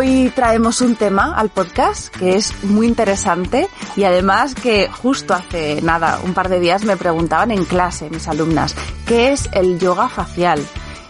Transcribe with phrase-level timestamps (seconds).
[0.00, 5.82] Hoy traemos un tema al podcast que es muy interesante y además que justo hace
[5.82, 8.76] nada, un par de días me preguntaban en clase mis alumnas,
[9.08, 10.64] ¿qué es el yoga facial?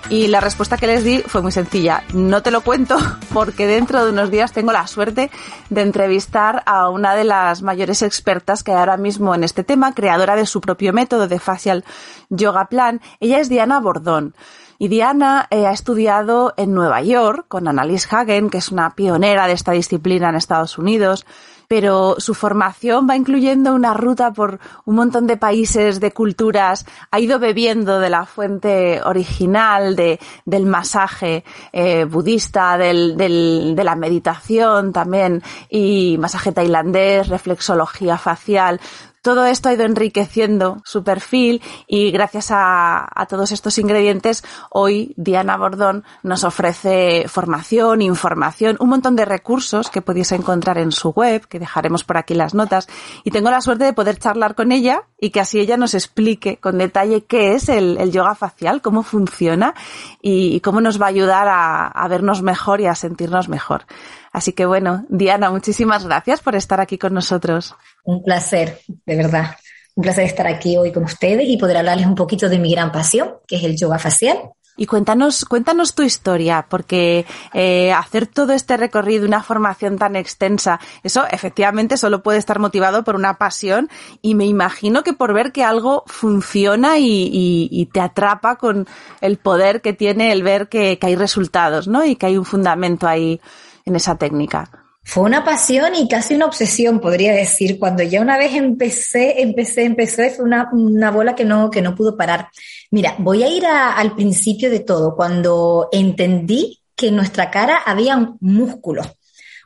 [0.09, 2.03] Y la respuesta que les di fue muy sencilla.
[2.15, 2.97] No te lo cuento
[3.35, 5.31] porque dentro de unos días tengo la suerte
[5.69, 9.93] de entrevistar a una de las mayores expertas que hay ahora mismo en este tema,
[9.93, 11.85] creadora de su propio método de Facial
[12.31, 13.03] Yoga Plan.
[13.21, 14.35] Ella es Diana Bordón.
[14.79, 19.49] Y Diana eh, ha estudiado en Nueva York con Annalise Hagen, que es una pionera
[19.49, 21.27] de esta disciplina en Estados Unidos
[21.69, 27.21] pero su formación va incluyendo una ruta por un montón de países, de culturas, ha
[27.21, 34.95] ido bebiendo de la fuente original de, del masaje eh, budista, del, de la meditación
[34.95, 38.81] también, y masaje tailandés, reflexología facial,
[39.23, 45.57] todo esto ha ido enriqueciendo su perfil y gracias a, todos estos ingredientes, hoy Diana
[45.57, 51.47] Bordón nos ofrece formación, información, un montón de recursos que podéis encontrar en su web,
[51.47, 52.89] que dejaremos por aquí las notas.
[53.25, 56.59] Y tengo la suerte de poder charlar con ella y que así ella nos explique
[56.59, 59.75] con detalle qué es el, yoga facial, cómo funciona
[60.23, 63.85] y, cómo nos va a ayudar a vernos mejor y a sentirnos mejor.
[64.33, 67.75] Así que bueno, Diana, muchísimas gracias por estar aquí con nosotros.
[68.09, 69.55] Un placer, de verdad.
[69.95, 72.91] Un placer estar aquí hoy con ustedes y poder hablarles un poquito de mi gran
[72.91, 74.39] pasión, que es el yoga facial.
[74.79, 80.81] Y cuéntanos, cuéntanos tu historia, porque eh, hacer todo este recorrido, una formación tan extensa,
[81.03, 83.91] eso efectivamente solo puede estar motivado por una pasión
[84.23, 88.87] y me imagino que por ver que algo funciona y, te atrapa con
[89.21, 92.07] el poder que tiene el ver que, que hay resultados, ¿no?
[92.07, 93.39] Y que hay un fundamento ahí
[93.85, 94.88] en esa técnica?
[95.03, 97.79] Fue una pasión y casi una obsesión, podría decir.
[97.79, 101.95] Cuando ya una vez empecé, empecé, empecé, fue una, una bola que no, que no
[101.95, 102.49] pudo parar.
[102.91, 107.79] Mira, voy a ir a, al principio de todo, cuando entendí que en nuestra cara
[107.87, 109.07] había músculos.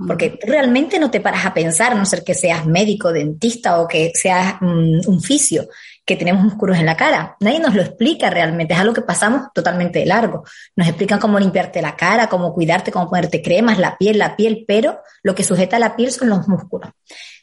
[0.06, 3.81] Porque tú realmente no te paras a pensar, a no ser que seas médico, dentista
[3.81, 5.69] o que seas um, un fisio,
[6.12, 7.36] que tenemos músculos en la cara.
[7.40, 10.44] Nadie nos lo explica realmente, es algo que pasamos totalmente de largo.
[10.76, 14.64] Nos explican cómo limpiarte la cara, cómo cuidarte, cómo ponerte cremas, la piel, la piel,
[14.68, 16.90] pero lo que sujeta la piel son los músculos.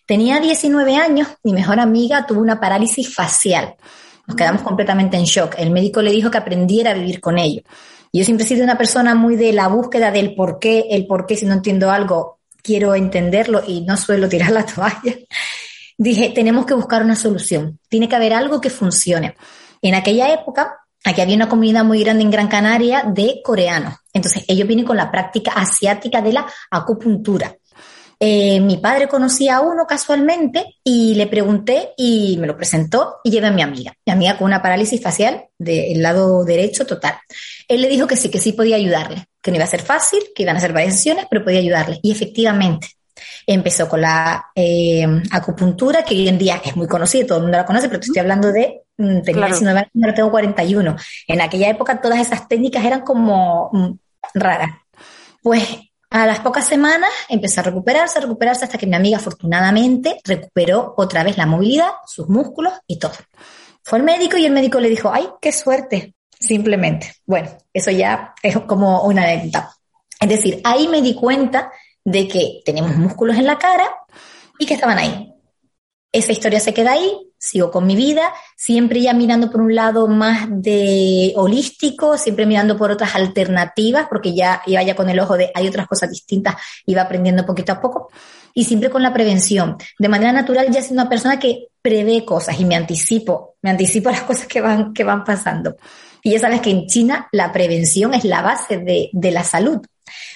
[0.05, 3.75] Tenía 19 años, mi mejor amiga tuvo una parálisis facial.
[4.27, 5.55] Nos quedamos completamente en shock.
[5.57, 7.63] El médico le dijo que aprendiera a vivir con ello.
[8.13, 11.25] Yo siempre he sido una persona muy de la búsqueda del por qué, el por
[11.25, 15.15] qué, si no entiendo algo, quiero entenderlo y no suelo tirar la toalla
[15.99, 19.35] dije, tenemos que buscar una solución, tiene que haber algo que funcione.
[19.81, 23.95] En aquella época, aquí había una comunidad muy grande en Gran Canaria de coreanos.
[24.13, 27.53] Entonces, ellos vienen con la práctica asiática de la acupuntura.
[28.21, 33.31] Eh, mi padre conocía a uno casualmente y le pregunté y me lo presentó y
[33.31, 37.15] llevé a mi amiga, mi amiga con una parálisis facial del lado derecho total.
[37.67, 40.19] Él le dijo que sí, que sí podía ayudarle, que no iba a ser fácil,
[40.35, 41.99] que iban a ser varias sesiones, pero podía ayudarle.
[42.03, 42.87] Y efectivamente,
[43.45, 47.57] Empezó con la eh, acupuntura, que hoy en día es muy conocida, todo el mundo
[47.57, 49.53] la conoce, pero te estoy hablando de, mm, tenía claro.
[49.53, 50.95] 19 años, ahora tengo 41.
[51.27, 53.91] En aquella época todas esas técnicas eran como mm,
[54.33, 54.71] raras.
[55.41, 55.63] Pues
[56.11, 60.95] a las pocas semanas empezó a recuperarse, a recuperarse hasta que mi amiga afortunadamente recuperó
[60.97, 63.13] otra vez la movilidad, sus músculos y todo.
[63.83, 67.13] Fue el médico y el médico le dijo, ay, qué suerte, simplemente.
[67.25, 69.71] Bueno, eso ya es como una anécdota.
[70.19, 71.71] Es decir, ahí me di cuenta
[72.03, 73.87] de que tenemos músculos en la cara
[74.57, 75.33] y que estaban ahí.
[76.11, 80.07] Esa historia se queda ahí, sigo con mi vida, siempre ya mirando por un lado
[80.07, 85.37] más de holístico, siempre mirando por otras alternativas, porque ya iba ya con el ojo
[85.37, 86.55] de hay otras cosas distintas,
[86.85, 88.09] iba aprendiendo poquito a poco,
[88.53, 89.77] y siempre con la prevención.
[89.97, 94.09] De manera natural ya soy una persona que prevé cosas y me anticipo, me anticipo
[94.09, 95.77] a las cosas que van, que van pasando.
[96.21, 99.79] Y ya sabes que en China la prevención es la base de, de la salud.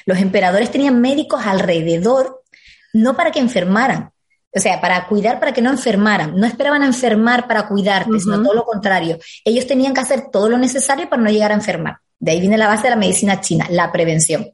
[0.05, 2.43] Los emperadores tenían médicos alrededor,
[2.93, 4.11] no para que enfermaran,
[4.55, 6.35] o sea, para cuidar, para que no enfermaran.
[6.35, 9.17] No esperaban a enfermar para cuidarte, sino todo lo contrario.
[9.43, 11.97] Ellos tenían que hacer todo lo necesario para no llegar a enfermar.
[12.19, 14.47] De ahí viene la base de la medicina china, la prevención.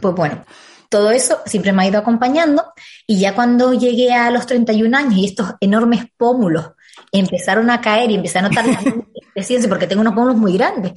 [0.00, 0.44] Pues bueno,
[0.88, 2.64] todo eso siempre me ha ido acompañando
[3.06, 6.72] y ya cuando llegué a los 31 años y estos enormes pómulos
[7.12, 8.64] empezaron a caer y empecé a notar
[9.42, 10.92] ciencia porque tengo unos pómulos muy grandes.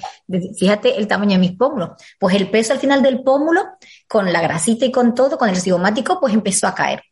[0.57, 1.91] Fíjate el tamaño de mis pómulos.
[2.19, 3.65] Pues el peso al final del pómulo,
[4.07, 7.03] con la grasita y con todo, con el cigomático, pues empezó a caer.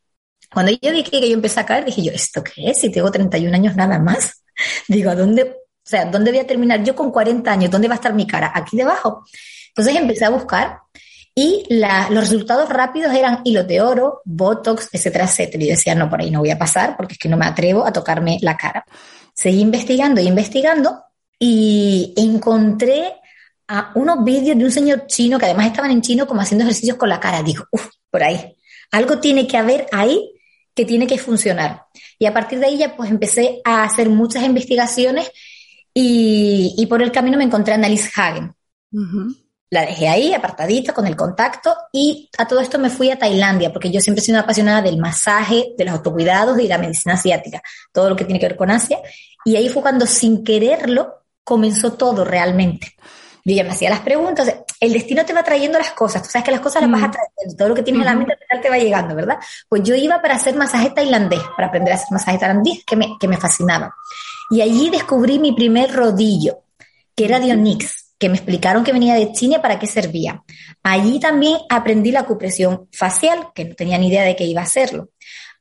[0.53, 2.79] Cuando yo vi que yo empecé a caer, dije yo, ¿esto qué es?
[2.79, 4.43] Si tengo 31 años nada más.
[4.87, 7.71] Digo, ¿a dónde, o sea, dónde voy a terminar yo con 40 años?
[7.71, 8.51] ¿Dónde va a estar mi cara?
[8.53, 9.25] Aquí debajo.
[9.69, 10.79] Entonces empecé a buscar
[11.39, 15.63] y los resultados rápidos eran hilos de oro, botox, etcétera, etcétera.
[15.63, 17.85] Y decía, no, por ahí no voy a pasar porque es que no me atrevo
[17.85, 18.83] a tocarme la cara.
[19.35, 20.99] Seguí investigando y investigando
[21.37, 23.13] y encontré
[23.67, 26.97] a unos vídeos de un señor chino que además estaban en chino como haciendo ejercicios
[26.97, 27.43] con la cara.
[27.43, 28.57] Digo, uff, por ahí.
[28.89, 30.31] Algo tiene que haber ahí
[30.73, 31.83] que tiene que funcionar.
[32.17, 35.31] Y a partir de ahí ya pues empecé a hacer muchas investigaciones
[35.93, 38.55] y, por el camino me encontré a Annalise Hagen.
[39.69, 43.73] La dejé ahí, apartadita, con el contacto, y a todo esto me fui a Tailandia,
[43.73, 47.15] porque yo siempre he sido una apasionada del masaje, de los autocuidados y la medicina
[47.15, 47.61] asiática,
[47.91, 48.99] todo lo que tiene que ver con Asia.
[49.43, 52.95] Y ahí fue cuando, sin quererlo, comenzó todo realmente.
[53.43, 56.45] Yo ya me hacía las preguntas, el destino te va trayendo las cosas, tú sabes
[56.45, 58.69] que las cosas las vas a traer, todo lo que tienes en la mente te
[58.69, 59.37] va llegando, ¿verdad?
[59.69, 63.17] Pues yo iba para hacer masaje tailandés, para aprender a hacer masaje tailandés, que me,
[63.19, 63.95] que me fascinaba.
[64.49, 66.63] Y allí descubrí mi primer rodillo,
[67.15, 70.43] que era de Onyx que me explicaron que venía de China para qué servía.
[70.83, 74.65] Allí también aprendí la acupresión facial, que no tenía ni idea de que iba a
[74.65, 75.09] hacerlo.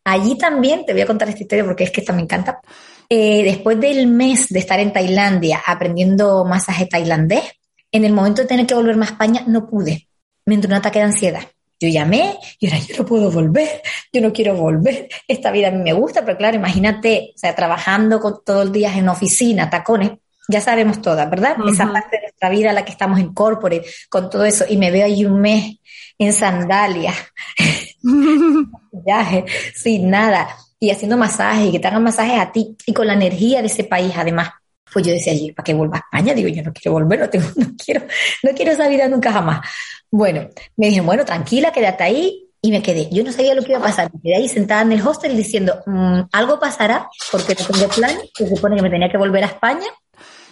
[0.04, 2.60] Allí también, te voy a contar esta historia porque es que esta me encanta.
[3.08, 7.44] Eh, después del mes de estar en Tailandia aprendiendo masaje tailandés,
[7.92, 10.08] en el momento de tener que volverme a España no pude.
[10.44, 11.42] Me entró un ataque de ansiedad.
[11.78, 13.82] Yo llamé y ahora yo no puedo volver,
[14.12, 17.54] yo no quiero volver, esta vida a mí me gusta, pero claro, imagínate, o sea,
[17.54, 20.12] trabajando con, todo el día en oficina, tacones,
[20.48, 21.56] ya sabemos todas, ¿verdad?
[21.68, 24.90] Esa parte de nuestra vida, la que estamos en corporate, con todo eso, y me
[24.90, 25.78] veo ahí un mes
[26.18, 27.16] en sandalias,
[29.74, 30.48] sin nada,
[30.78, 33.66] y haciendo masajes, y que te hagan masajes a ti, y con la energía de
[33.66, 34.50] ese país además.
[34.92, 36.32] Pues yo decía, ¿para qué vuelva a España?
[36.32, 38.02] Digo, yo no quiero volver, no, tengo, no, quiero,
[38.42, 39.66] no quiero esa vida nunca jamás.
[40.10, 43.08] Bueno, me dije, bueno, tranquila, quédate ahí, y me quedé.
[43.10, 44.10] Yo no sabía lo que iba a pasar.
[44.12, 48.16] Me quedé ahí sentada en el hostel diciendo, mm, algo pasará, porque no tengo plan,
[48.34, 49.86] se supone que me tenía que volver a España,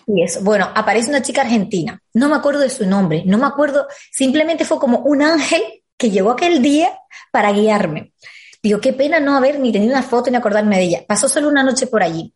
[0.07, 0.41] y eso.
[0.43, 2.01] Bueno, aparece una chica argentina.
[2.13, 3.87] No me acuerdo de su nombre, no me acuerdo.
[4.11, 5.63] Simplemente fue como un ángel
[5.97, 6.91] que llegó aquel día
[7.31, 8.13] para guiarme.
[8.63, 11.05] Digo, qué pena no haber ni tenido una foto ni acordarme de ella.
[11.07, 12.33] Pasó solo una noche por allí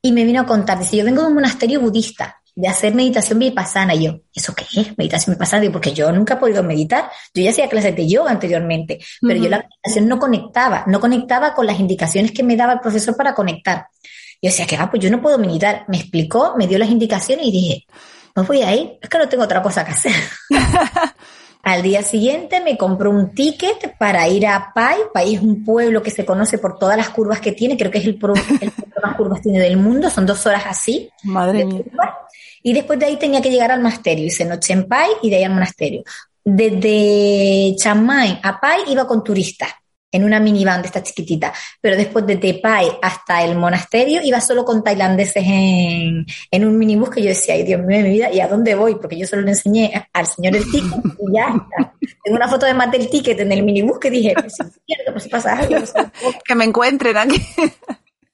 [0.00, 0.78] y me vino a contar.
[0.78, 3.94] Dice, yo vengo de un monasterio budista de hacer meditación vipassana.
[3.94, 4.96] Y yo, ¿eso qué es?
[4.96, 5.60] Meditación vipassana.
[5.62, 7.10] Digo, porque yo nunca he podido meditar.
[7.34, 11.54] Yo ya hacía clases de yoga anteriormente, pero yo la meditación no conectaba, no conectaba
[11.54, 13.86] con las indicaciones que me daba el profesor para conectar.
[14.42, 15.84] Yo decía que, ah, pues yo no puedo meditar.
[15.86, 17.86] Me explicó, me dio las indicaciones y dije,
[18.34, 20.12] no voy a ir, es que no tengo otra cosa que hacer.
[21.62, 24.96] Al día siguiente me compró un ticket para ir a Pai.
[25.14, 27.98] Pai es un pueblo que se conoce por todas las curvas que tiene, creo que
[27.98, 28.68] es el pueblo que
[29.00, 31.08] más curvas tiene del mundo, son dos horas así.
[31.22, 31.84] Madre mía.
[32.64, 35.36] Y después de ahí tenía que llegar al monasterio, hice noche en Pai y de
[35.36, 36.02] ahí al monasterio.
[36.44, 39.70] Desde Chiang Mai a Pai iba con turistas
[40.12, 44.64] en una minivan de esta chiquitita, pero después de Tepai hasta el monasterio iba solo
[44.64, 48.30] con tailandeses en, en un minibús que yo decía, ay Dios mío de mi vida,
[48.30, 48.96] ¿y a dónde voy?
[48.96, 51.94] Porque yo solo le enseñé al señor el ticket y ya está.
[52.22, 55.28] Tengo una foto de Mate el ticket en el minibús que dije, pues si pues
[55.28, 55.76] pasa algo.
[56.44, 57.42] que me encuentren aquí.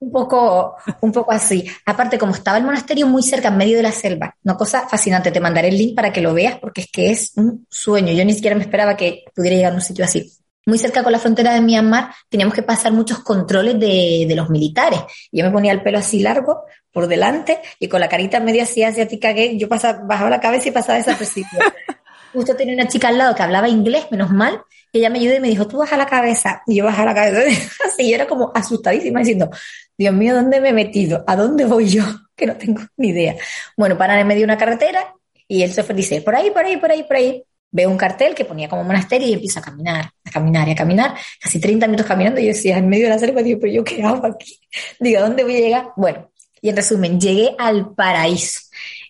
[0.01, 1.65] Un poco, un poco así.
[1.87, 5.33] Aparte, como estaba el monasterio muy cerca, en medio de la selva, una cosa fascinante,
[5.33, 8.13] te mandaré el link para que lo veas porque es que es un sueño.
[8.13, 10.33] Yo ni siquiera me esperaba que pudiera llegar a un sitio así
[10.69, 14.51] muy cerca con la frontera de Myanmar, teníamos que pasar muchos controles de, de, los
[14.51, 15.01] militares.
[15.33, 18.83] Yo me ponía el pelo así largo por delante y con la carita medio así
[18.83, 21.63] asiática que yo pasaba, bajaba la cabeza y pasaba desapercibido.
[22.35, 24.61] Justo tenía una chica al lado que hablaba inglés, menos mal,
[24.93, 26.63] y ella me ayudó y me dijo, tú baja la cabeza.
[26.67, 27.73] Y yo baja la cabeza.
[27.87, 29.49] Así yo era como asustadísima diciendo,
[29.97, 31.25] Dios mío, ¿dónde me he metido?
[31.27, 32.05] ¿A dónde voy yo?
[32.39, 33.35] Que no tengo ni idea.
[33.77, 35.13] Bueno, paran en medio de una carretera
[35.49, 38.35] y el chofer dice, por ahí, por ahí, por ahí, por ahí veo un cartel
[38.35, 41.87] que ponía como monasterio y empiezo a caminar, a caminar y a caminar, casi 30
[41.87, 44.27] minutos caminando y yo decía, en medio de la selva, digo, pero yo qué hago
[44.27, 44.59] aquí?
[45.01, 45.89] Digo, ¿a dónde voy a llegar?
[45.97, 48.61] Bueno, y en resumen, llegué al paraíso.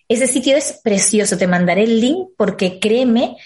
[0.07, 3.37] Ese sitio es precioso, te mandaré el link porque créeme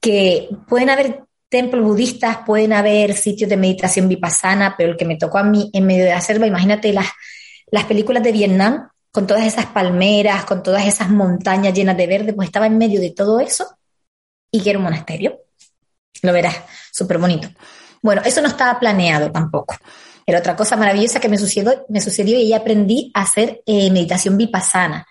[0.00, 5.16] que pueden haber templos budistas, pueden haber sitios de meditación vipassana, pero el que me
[5.16, 7.06] tocó a mí en medio de la selva, imagínate las,
[7.70, 12.32] las películas de Vietnam, con todas esas palmeras, con todas esas montañas llenas de verde,
[12.32, 13.78] pues estaba en medio de todo eso
[14.54, 15.40] y que era un monasterio.
[16.22, 16.56] Lo verás,
[16.92, 17.48] súper bonito.
[18.02, 19.76] Bueno, eso no estaba planeado tampoco.
[20.26, 24.38] Era otra cosa maravillosa que me sucedió, me sucedió y aprendí a hacer eh, meditación
[24.38, 25.06] vipassana.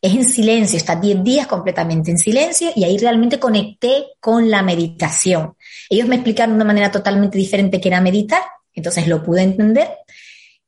[0.00, 4.62] Es en silencio, está 10 días completamente en silencio y ahí realmente conecté con la
[4.62, 5.54] meditación.
[5.90, 8.42] Ellos me explicaron de una manera totalmente diferente que era meditar,
[8.72, 9.88] entonces lo pude entender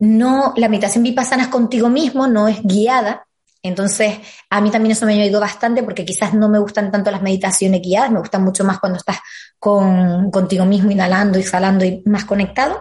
[0.00, 3.26] no, la meditación vipassana es contigo mismo, no es guiada.
[3.62, 7.10] Entonces, a mí también eso me ha ayudado bastante porque quizás no me gustan tanto
[7.10, 9.18] las meditaciones guiadas, me gustan mucho más cuando estás
[9.58, 12.80] con, contigo mismo, inhalando, exhalando y más conectado.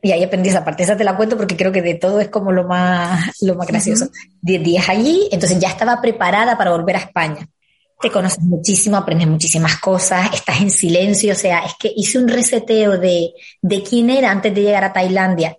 [0.00, 2.28] Y ahí aprendí esa parte, esa te la cuento porque creo que de todo es
[2.28, 4.08] como lo más, lo más gracioso.
[4.40, 7.48] Diez días allí, entonces ya estaba preparada para volver a España.
[8.00, 12.26] Te conoces muchísimo, aprendes muchísimas cosas, estás en silencio, o sea, es que hice un
[12.26, 15.56] reseteo de, de quién era antes de llegar a Tailandia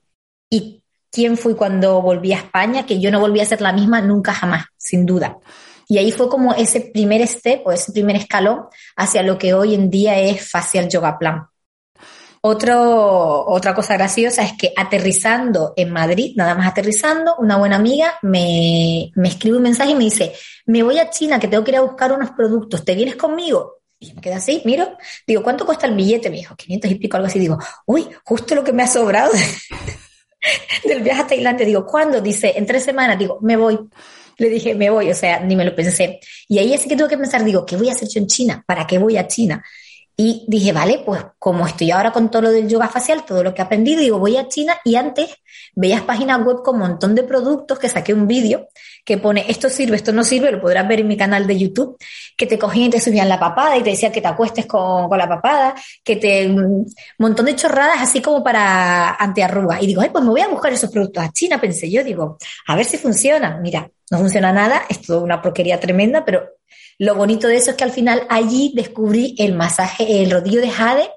[0.50, 0.83] y
[1.14, 4.34] quién fui cuando volví a España, que yo no volví a ser la misma nunca
[4.34, 5.38] jamás, sin duda.
[5.88, 8.64] Y ahí fue como ese primer step o ese primer escalón
[8.96, 11.46] hacia lo que hoy en día es Facial Yoga Plan.
[12.42, 18.16] Otro, otra cosa graciosa es que aterrizando en Madrid, nada más aterrizando, una buena amiga
[18.24, 20.34] me, me escribe un mensaje y me dice,
[20.66, 23.84] me voy a China que tengo que ir a buscar unos productos, ¿te vienes conmigo?
[24.00, 26.30] Y me quedé así, miro, digo, ¿cuánto cuesta el billete?
[26.30, 27.40] Me dijo, 500 y pico, algo así.
[27.40, 29.32] Digo, uy, justo lo que me ha sobrado
[30.84, 31.66] del viaje a Tailandia.
[31.66, 32.22] Digo, ¿cuándo?
[32.22, 33.18] Dice, en tres semanas.
[33.18, 33.80] Digo, me voy.
[34.38, 36.20] Le dije, me voy, o sea, ni me lo pensé.
[36.48, 38.64] Y ahí así que tuve que pensar, digo, ¿qué voy a hacer yo en China?
[38.66, 39.64] ¿Para qué voy a China?
[40.16, 43.54] Y dije, vale, pues como estoy ahora con todo lo del yoga facial, todo lo
[43.54, 45.36] que he aprendido, digo, voy a China y antes
[45.76, 48.68] veías páginas web con un montón de productos que saqué un vídeo
[49.06, 51.98] que pone esto sirve, esto no sirve, lo podrás ver en mi canal de YouTube,
[52.38, 55.10] que te cogían y te subían la papada y te decían que te acuestes con,
[55.10, 56.48] con la papada, que te...
[56.48, 56.86] un
[57.18, 59.82] montón de chorradas así como para antiarrugas.
[59.82, 62.38] Y digo, ay, pues me voy a buscar esos productos a China, pensé yo, digo,
[62.68, 63.60] a ver si funciona.
[63.62, 66.50] Mira, no funciona nada, es toda una porquería tremenda, pero
[67.00, 70.70] lo bonito de eso es que al final allí descubrí el masaje, el rodillo de
[70.70, 71.10] jade,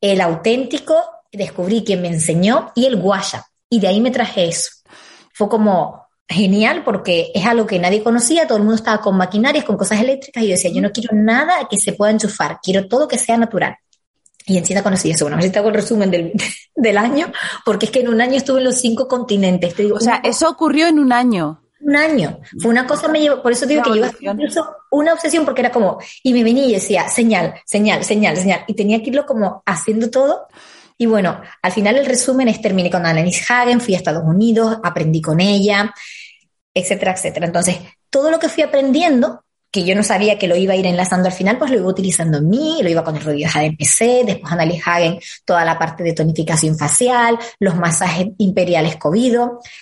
[0.00, 0.96] el auténtico,
[1.32, 3.46] descubrí quien me enseñó y el guaya.
[3.70, 4.70] Y de ahí me traje eso.
[5.32, 9.64] Fue como genial porque es algo que nadie conocía, todo el mundo estaba con maquinarias,
[9.64, 12.88] con cosas eléctricas y yo decía, yo no quiero nada que se pueda enchufar, quiero
[12.88, 13.76] todo que sea natural.
[14.46, 15.24] Y en China conocí eso.
[15.24, 16.32] Bueno, a ver si te hago el resumen del,
[16.74, 17.32] del, año,
[17.64, 19.74] porque es que en un año estuve en los cinco continentes.
[19.90, 22.40] o sea, eso ocurrió en un año un año.
[22.60, 25.70] Fue una cosa, me llevó, por eso digo que yo incluso una obsesión porque era
[25.70, 29.62] como, y me venía y decía, señal, señal, señal, señal, y tenía que irlo como
[29.66, 30.46] haciendo todo.
[30.96, 34.78] Y bueno, al final el resumen es, terminé con Annalise Hagen, fui a Estados Unidos,
[34.82, 35.92] aprendí con ella,
[36.72, 37.46] etcétera, etcétera.
[37.46, 37.78] Entonces,
[38.10, 41.26] todo lo que fui aprendiendo, que yo no sabía que lo iba a ir enlazando
[41.26, 44.22] al final, pues lo iba utilizando en mí, lo iba con el rodillo Hagen PC,
[44.24, 49.36] después Annalise Hagen, toda la parte de tonificación facial, los masajes imperiales COVID,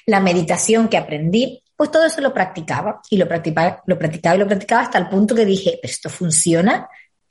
[0.07, 3.91] la meditación que aprendí, pues todo eso lo practicaba y lo practicaba, y
[4.39, 6.89] lo practicaba hasta el punto que dije, pero esto funciona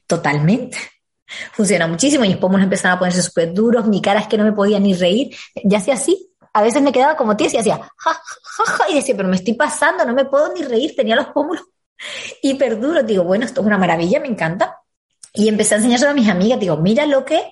[0.08, 0.78] totalmente.
[1.54, 4.52] Funciona muchísimo mis pómulos empezaron a ponerse súper duros, mi cara es que no me
[4.52, 5.34] podía ni reír,
[5.64, 8.96] ya hacía así, a veces me quedaba como tía y hacía ja, ja, ja, y
[8.96, 11.64] decía, pero me estoy pasando, no me puedo ni reír, tenía los pómulos
[12.42, 14.78] hiper duros, digo, bueno, esto es una maravilla, me encanta.
[15.34, 17.52] Y empecé a enseñárselo a mis amigas, digo, mira lo que,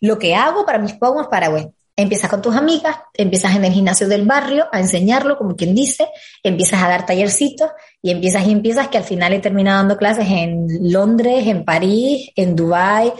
[0.00, 3.72] lo que hago para mis pómulos para, bueno, Empiezas con tus amigas, empiezas en el
[3.72, 6.06] gimnasio del barrio a enseñarlo, como quien dice,
[6.42, 7.70] empiezas a dar tallercitos
[8.02, 12.30] y empiezas y empiezas que al final he terminado dando clases en Londres, en París,
[12.36, 13.12] en Dubái,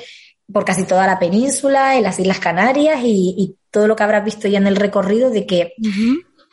[0.52, 4.49] por casi toda la península, en las Islas Canarias y, todo lo que habrás visto
[4.49, 5.75] ya en el recorrido de que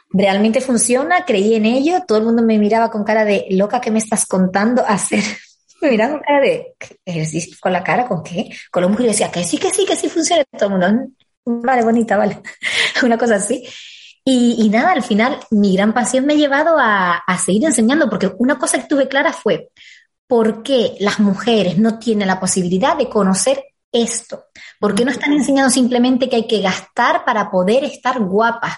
[0.09, 3.91] realmente funciona, creí en ello, todo el mundo me miraba con cara de loca, ¿qué
[3.91, 5.23] me estás contando hacer?
[5.81, 8.49] Me miraba con cara de ejercicio con la cara, ¿con qué?
[8.71, 10.45] Con los músculos y decía que sí, que sí, que sí funciona.
[10.57, 11.13] Todo el mundo,
[11.45, 12.41] vale, bonita, vale,
[13.03, 13.63] una cosa así.
[14.25, 18.31] Y, nada, al final mi gran pasión me ha llevado a, a seguir enseñando, porque
[18.37, 19.69] una cosa que tuve clara fue,
[20.27, 24.45] ¿por qué las mujeres no tienen la posibilidad de conocer esto?
[24.79, 28.77] ¿Por qué no están enseñando simplemente que hay que gastar para poder estar guapas?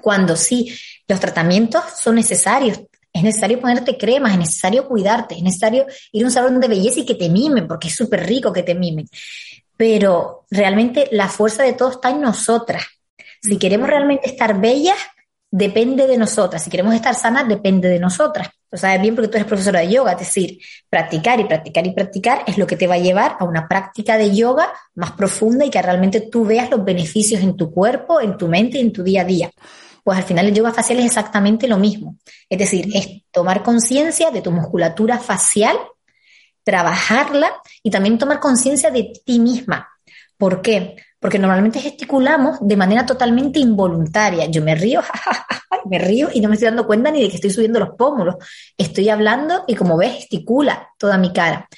[0.00, 0.72] Cuando sí,
[1.08, 2.80] los tratamientos son necesarios.
[3.12, 7.00] Es necesario ponerte cremas, es necesario cuidarte, es necesario ir a un salón de belleza
[7.00, 9.08] y que te mimen, porque es súper rico que te mimen
[9.80, 12.82] pero realmente la fuerza de todo está en nosotras.
[13.40, 14.98] Si queremos realmente estar bellas,
[15.50, 16.62] depende de nosotras.
[16.62, 18.50] Si queremos estar sanas, depende de nosotras.
[18.70, 20.58] Lo sabes bien porque tú eres profesora de yoga, es decir,
[20.90, 24.18] practicar y practicar y practicar es lo que te va a llevar a una práctica
[24.18, 28.36] de yoga más profunda y que realmente tú veas los beneficios en tu cuerpo, en
[28.36, 29.50] tu mente y en tu día a día.
[30.04, 32.16] Pues al final el yoga facial es exactamente lo mismo.
[32.50, 35.78] Es decir, es tomar conciencia de tu musculatura facial
[36.70, 37.50] trabajarla
[37.82, 39.88] y también tomar conciencia de ti misma.
[40.38, 40.96] ¿Por qué?
[41.20, 44.46] porque normalmente gesticulamos de manera totalmente involuntaria.
[44.46, 45.02] Yo me río,
[45.84, 48.36] me río y no me estoy dando cuenta ni de que estoy subiendo los pómulos.
[48.76, 51.68] Estoy hablando y como ves, gesticula toda mi cara.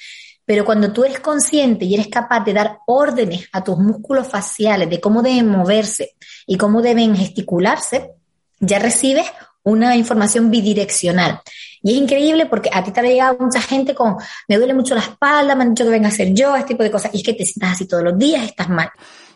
[0.45, 4.89] Pero cuando tú eres consciente y eres capaz de dar órdenes a tus músculos faciales
[4.89, 6.15] de cómo deben moverse
[6.47, 8.11] y cómo deben gesticularse,
[8.59, 9.25] ya recibes
[9.63, 11.41] una información bidireccional.
[11.83, 14.15] Y es increíble porque a ti te ha llegado mucha gente con,
[14.47, 16.83] me duele mucho la espalda, me han dicho que venga a hacer yo, este tipo
[16.83, 18.89] de cosas, y es que te sientas así todos los días, estás mal.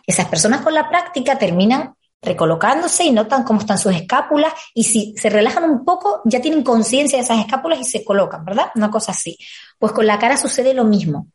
[0.05, 5.13] Esas personas con la práctica terminan recolocándose y notan cómo están sus escápulas y si
[5.17, 8.71] se relajan un poco ya tienen conciencia de esas escápulas y se colocan, ¿verdad?
[8.75, 9.37] Una cosa así.
[9.77, 11.27] Pues con la cara sucede lo mismo.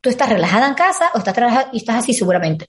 [0.00, 2.66] Tú estás relajada en casa o estás relajada y estás así seguramente.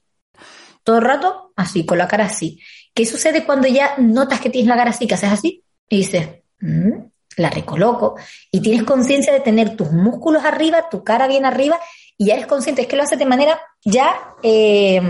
[0.82, 2.60] Todo el rato así, con la cara así.
[2.94, 5.64] ¿Qué sucede cuando ya notas que tienes la cara así, que haces así?
[5.88, 6.28] Y dices,
[6.60, 8.16] mm, la recoloco.
[8.50, 11.78] Y tienes conciencia de tener tus músculos arriba, tu cara bien arriba,
[12.16, 12.82] y ya eres consciente.
[12.82, 15.00] Es que lo haces de manera ya eh,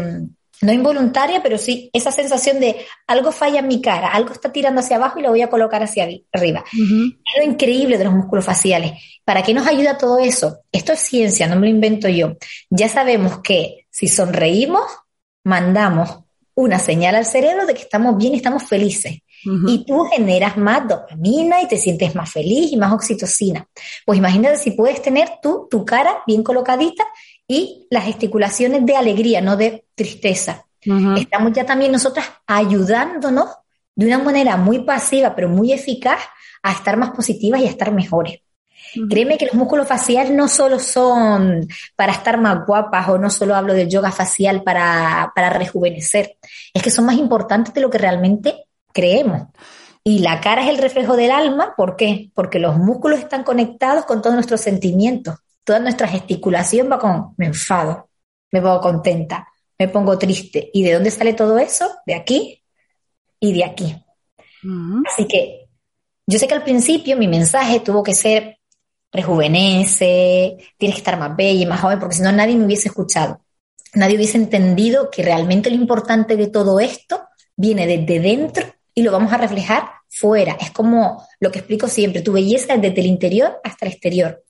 [0.62, 4.80] no involuntaria, pero sí esa sensación de algo falla en mi cara, algo está tirando
[4.80, 6.64] hacia abajo y lo voy a colocar hacia arriba.
[6.72, 8.92] Es lo increíble de los músculos faciales.
[9.24, 10.60] ¿Para qué nos ayuda todo eso?
[10.70, 12.36] Esto es ciencia, no me lo invento yo.
[12.68, 14.84] Ya sabemos que si sonreímos,
[15.44, 16.20] mandamos
[16.54, 19.20] una señal al cerebro de que estamos bien y estamos felices.
[19.44, 23.66] Y tú generas más dopamina y te sientes más feliz y más oxitocina.
[24.04, 27.04] Pues imagínate si puedes tener tú tu cara bien colocadita
[27.48, 30.66] y las gesticulaciones de alegría, no de tristeza.
[31.16, 33.48] Estamos ya también nosotras ayudándonos
[33.94, 36.20] de una manera muy pasiva, pero muy eficaz,
[36.62, 38.40] a estar más positivas y a estar mejores.
[39.08, 43.54] Créeme que los músculos faciales no solo son para estar más guapas o no solo
[43.54, 46.36] hablo del yoga facial para, para rejuvenecer,
[46.74, 49.48] es que son más importantes de lo que realmente creemos.
[50.02, 52.30] Y la cara es el reflejo del alma, ¿por qué?
[52.34, 55.36] Porque los músculos están conectados con todos nuestros sentimientos
[55.70, 58.10] toda nuestra gesticulación va con me enfado,
[58.50, 60.70] me pongo contenta, me pongo triste.
[60.72, 61.88] ¿Y de dónde sale todo eso?
[62.06, 62.62] De aquí
[63.38, 64.04] y de aquí.
[65.06, 65.68] Así que
[66.26, 68.58] yo sé que al principio mi mensaje tuvo que ser
[69.12, 72.88] rejuvenece, tienes que estar más bella y más joven, porque si no nadie me hubiese
[72.88, 73.40] escuchado.
[73.94, 78.64] Nadie hubiese entendido que realmente lo importante de todo esto viene desde dentro
[79.00, 80.58] y lo vamos a reflejar fuera.
[80.60, 84.44] Es como lo que explico siempre, tu belleza es desde el interior hasta el exterior.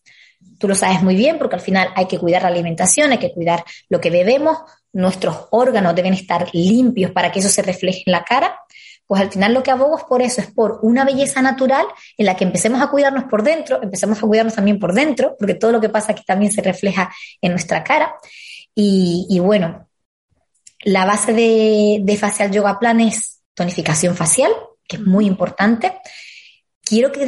[0.59, 3.33] Tú lo sabes muy bien porque al final hay que cuidar la alimentación, hay que
[3.33, 4.59] cuidar lo que bebemos,
[4.93, 8.59] nuestros órganos deben estar limpios para que eso se refleje en la cara.
[9.07, 11.87] Pues al final lo que abogo es por eso, es por una belleza natural
[12.17, 15.55] en la que empecemos a cuidarnos por dentro, empecemos a cuidarnos también por dentro, porque
[15.55, 18.17] todo lo que pasa aquí también se refleja en nuestra cara.
[18.75, 19.89] Y, bueno,
[20.83, 24.53] la base de, Facial Yoga Plan es tonificación facial,
[24.87, 25.99] que es muy importante.
[26.83, 27.27] Quiero que,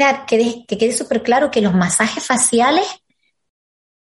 [0.67, 2.87] que quede súper claro que los masajes faciales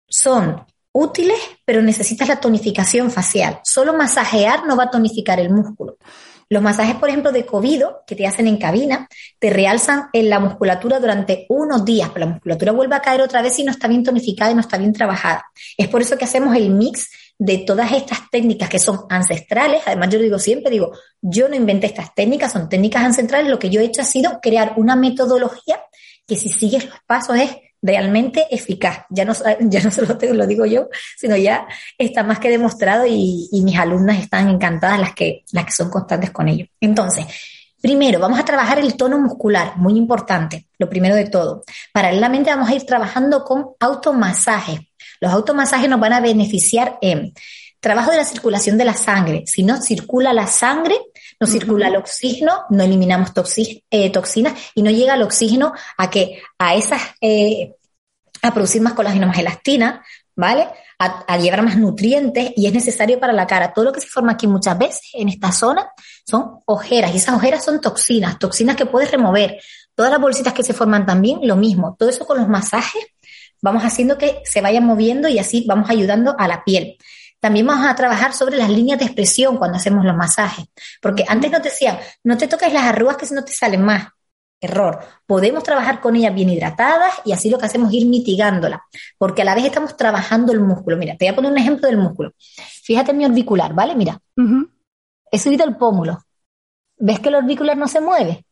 [0.07, 3.59] son útiles, pero necesitas la tonificación facial.
[3.63, 5.97] Solo masajear no va a tonificar el músculo.
[6.51, 9.07] Los masajes, por ejemplo, de COVID que te hacen en cabina,
[9.39, 13.41] te realzan en la musculatura durante unos días, pero la musculatura vuelve a caer otra
[13.41, 15.45] vez y no está bien tonificada y no está bien trabajada.
[15.77, 17.09] Es por eso que hacemos el mix
[17.43, 19.81] de todas estas técnicas que son ancestrales.
[19.87, 20.91] Además, yo lo digo siempre, digo,
[21.23, 23.49] yo no inventé estas técnicas, son técnicas ancestrales.
[23.49, 25.81] Lo que yo he hecho ha sido crear una metodología
[26.27, 29.05] que si sigues los pasos es realmente eficaz.
[29.09, 33.07] Ya no, ya no solo te lo digo yo, sino ya está más que demostrado
[33.07, 36.67] y, mis alumnas están encantadas las que, las que son constantes con ello.
[36.79, 37.25] Entonces,
[37.81, 41.63] primero vamos a trabajar el tono muscular, muy importante, lo primero de todo.
[41.91, 44.79] Paralelamente vamos a ir trabajando con automasajes.
[45.21, 47.33] Los automasajes nos van a beneficiar en
[47.79, 49.43] trabajo de la circulación de la sangre.
[49.45, 50.97] Si no circula la sangre,
[51.39, 53.31] no circula el oxígeno, no eliminamos
[53.89, 57.75] eh, toxinas y no llega el oxígeno a que a esas eh,
[58.41, 60.03] a producir más colágeno, más elastina,
[60.35, 60.67] ¿vale?
[60.99, 63.73] A, llevar más nutrientes y es necesario para la cara.
[63.73, 65.89] Todo lo que se forma aquí muchas veces en esta zona
[66.27, 69.59] son ojeras y esas ojeras son toxinas, toxinas que puedes remover.
[69.95, 71.95] Todas las bolsitas que se forman también, lo mismo.
[71.97, 73.03] Todo eso con los masajes
[73.61, 76.97] vamos haciendo que se vayan moviendo y así vamos ayudando a la piel.
[77.39, 80.65] También vamos a trabajar sobre las líneas de expresión cuando hacemos los masajes,
[81.01, 84.07] porque antes nos decían, no te toques las arrugas que si no te salen más.
[84.63, 84.99] Error.
[85.25, 88.83] Podemos trabajar con ellas bien hidratadas y así lo que hacemos es ir mitigándola,
[89.17, 90.97] porque a la vez estamos trabajando el músculo.
[90.97, 92.33] Mira, te voy a poner un ejemplo del músculo.
[92.83, 93.95] Fíjate en mi orbicular, ¿vale?
[93.95, 94.21] Mira,
[95.31, 96.19] he subido el pómulo.
[96.97, 98.45] ¿Ves que el orbicular no se mueve?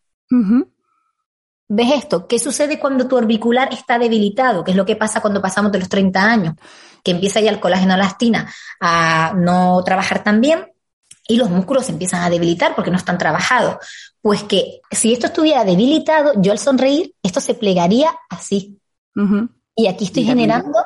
[1.71, 2.27] ¿Ves esto?
[2.27, 4.63] ¿Qué sucede cuando tu orbicular está debilitado?
[4.63, 6.55] ¿Qué es lo que pasa cuando pasamos de los 30 años?
[7.03, 8.51] Que empieza ya el colágeno elastina
[8.81, 10.65] a no trabajar tan bien
[11.27, 13.77] y los músculos se empiezan a debilitar porque no están trabajados.
[14.19, 18.79] Pues que si esto estuviera debilitado, yo al sonreír, esto se plegaría así.
[19.75, 20.79] Y aquí estoy generando...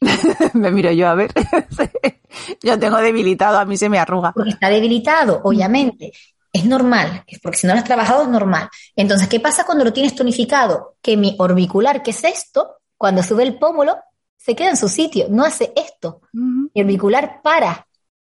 [0.52, 1.32] Me miro yo a ver.
[2.62, 4.32] Yo tengo debilitado, a mí se me arruga.
[4.32, 6.12] Porque está debilitado, obviamente.
[6.58, 8.68] Es normal, porque si no lo has trabajado es normal.
[8.96, 10.96] Entonces, ¿qué pasa cuando lo tienes tonificado?
[11.00, 13.96] Que mi orbicular, que es esto, cuando sube el pómulo,
[14.36, 16.22] se queda en su sitio, no hace esto.
[16.32, 17.86] Mi orbicular para,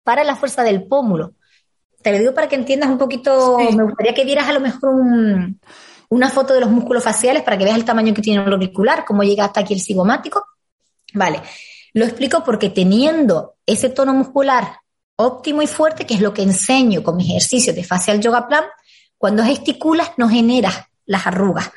[0.02, 1.35] para la fuerza del pómulo.
[2.02, 4.94] Te lo digo para que entiendas un poquito, me gustaría que vieras a lo mejor
[6.09, 9.04] una foto de los músculos faciales para que veas el tamaño que tiene el orbicular,
[9.04, 10.44] cómo llega hasta aquí el cigomático.
[11.14, 11.42] Vale,
[11.94, 14.78] lo explico porque teniendo ese tono muscular
[15.20, 18.64] óptimo y fuerte, que es lo que enseño con mis ejercicios de facial yoga plan,
[19.16, 21.70] cuando gesticulas no generas las arrugas.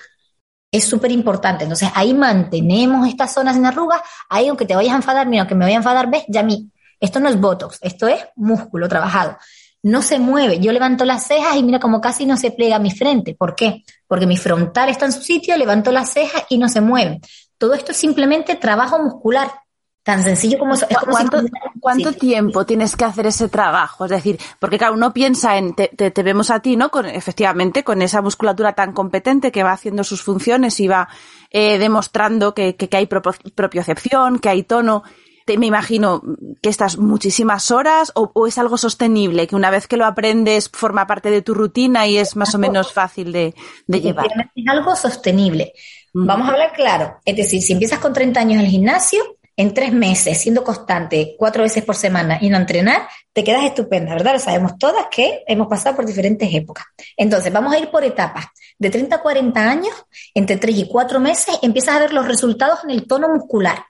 [0.71, 1.63] Es súper importante.
[1.63, 4.01] Entonces ahí mantenemos estas zonas en arrugas.
[4.29, 6.69] Ahí, aunque te vayas a enfadar, mira, aunque me vaya a enfadar, ves, ya mí,
[6.99, 9.37] esto no es botox, esto es músculo trabajado.
[9.81, 10.59] No se mueve.
[10.59, 13.33] Yo levanto las cejas y mira como casi no se plega mi frente.
[13.33, 13.83] ¿Por qué?
[14.07, 17.19] Porque mi frontal está en su sitio, levanto las cejas y no se mueve.
[17.57, 19.51] Todo esto es simplemente trabajo muscular.
[20.03, 20.87] Tan sencillo como eso.
[21.79, 24.05] ¿Cuánto, tiempo tienes que hacer ese trabajo?
[24.05, 26.89] Es decir, porque claro, uno piensa en, te, te, vemos a ti, ¿no?
[26.89, 31.07] Con, efectivamente, con esa musculatura tan competente que va haciendo sus funciones y va
[31.51, 35.03] eh, demostrando que, que, hay propiocepción, que hay tono.
[35.45, 36.23] Te, me imagino
[36.63, 40.69] que estás muchísimas horas o, o, es algo sostenible, que una vez que lo aprendes
[40.69, 43.53] forma parte de tu rutina y es más o menos fácil de,
[43.85, 44.27] de llevar.
[44.55, 45.73] Es algo sostenible.
[46.13, 47.19] Vamos a hablar claro.
[47.23, 51.35] Es decir, si empiezas con 30 años en el gimnasio, en tres meses, siendo constante,
[51.37, 54.33] cuatro veces por semana y no entrenar, te quedas estupenda, ¿verdad?
[54.33, 56.85] Lo sabemos todas que hemos pasado por diferentes épocas.
[57.15, 58.45] Entonces, vamos a ir por etapas.
[58.79, 59.93] De 30 a 40 años,
[60.33, 63.85] entre tres y cuatro meses, empiezas a ver los resultados en el tono muscular.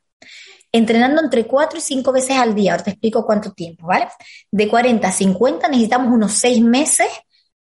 [0.74, 2.74] Entrenando entre cuatro y cinco veces al día.
[2.74, 4.10] Ahora te explico cuánto tiempo, ¿vale?
[4.52, 7.08] De 40 a 50 necesitamos unos seis meses,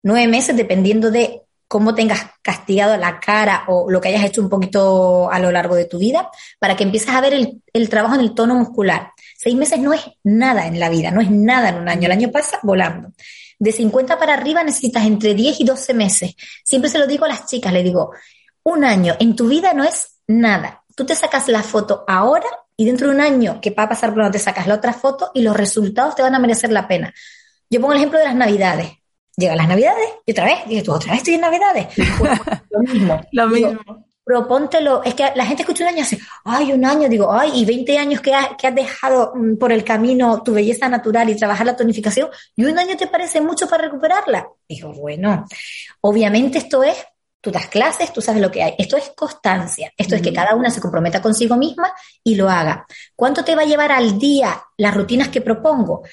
[0.02, 4.50] nueve meses, dependiendo de cómo tengas castigado la cara o lo que hayas hecho un
[4.50, 8.22] poquito a lo largo de tu vida, para que empieces a ver el, trabajo en
[8.22, 9.12] el tono muscular.
[9.38, 12.08] Seis meses no es nada en la vida, no es nada en un año.
[12.08, 13.14] El año pasa volando.
[13.60, 16.36] De 50 para arriba necesitas entre 10 y 12 meses.
[16.64, 18.14] Siempre se lo digo a las chicas, le digo,
[18.64, 20.84] un año en tu vida no es nada.
[20.96, 24.16] Tú te sacas la foto ahora y dentro de un año que va a pasar
[24.16, 27.14] donde te sacas la otra foto y los resultados te van a merecer la pena.
[27.70, 28.99] Yo pongo el ejemplo de las navidades.
[29.39, 31.88] Llegan las navidades y otra vez, dices tú, otra vez estoy en navidades.
[32.69, 33.21] lo mismo.
[33.32, 34.06] lo mismo.
[34.25, 35.02] propóntelo.
[35.04, 37.65] Es que la gente escucha un año y dice, ay, un año, digo, ay, y
[37.65, 41.38] 20 años que has, que has dejado mm, por el camino tu belleza natural y
[41.38, 44.49] trabajar la tonificación, y un año te parece mucho para recuperarla.
[44.67, 45.45] Digo, bueno,
[46.02, 46.97] obviamente esto es
[47.41, 48.75] tú das clases, tú sabes lo que hay.
[48.78, 49.91] Esto es constancia.
[49.95, 52.86] Esto es que cada una se comprometa consigo misma y lo haga.
[53.15, 56.04] ¿Cuánto te va a llevar al día las rutinas que propongo?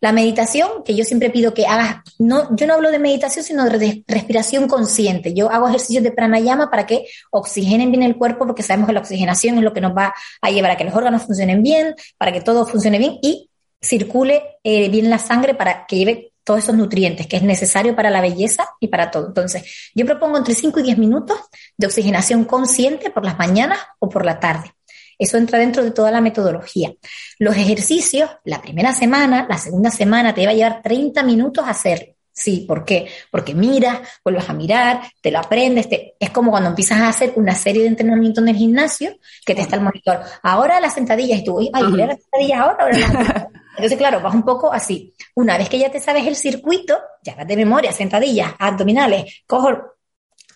[0.00, 3.64] La meditación, que yo siempre pido que hagas, no, yo no hablo de meditación, sino
[3.64, 5.32] de respiración consciente.
[5.32, 9.00] Yo hago ejercicios de pranayama para que oxigenen bien el cuerpo, porque sabemos que la
[9.00, 12.32] oxigenación es lo que nos va a llevar a que los órganos funcionen bien, para
[12.32, 13.48] que todo funcione bien y
[13.80, 18.10] circule eh, bien la sangre para que lleve todos esos nutrientes que es necesario para
[18.10, 19.28] la belleza y para todo.
[19.28, 21.38] Entonces, yo propongo entre 5 y 10 minutos
[21.76, 24.73] de oxigenación consciente por las mañanas o por la tarde.
[25.18, 26.92] Eso entra dentro de toda la metodología.
[27.38, 31.70] Los ejercicios, la primera semana, la segunda semana, te va a llevar 30 minutos a
[31.70, 32.16] hacer.
[32.32, 33.08] Sí, ¿por qué?
[33.30, 35.88] Porque miras, vuelves a mirar, te lo aprendes.
[36.18, 39.60] Es como cuando empiezas a hacer una serie de entrenamiento en el gimnasio, que te
[39.60, 40.20] está el monitor.
[40.42, 44.72] Ahora las sentadillas y tú, ay, las sentadillas ahora, ahora Entonces, claro, vas un poco
[44.72, 45.14] así.
[45.36, 49.94] Una vez que ya te sabes el circuito, ya vas de memoria, sentadillas, abdominales, cojo.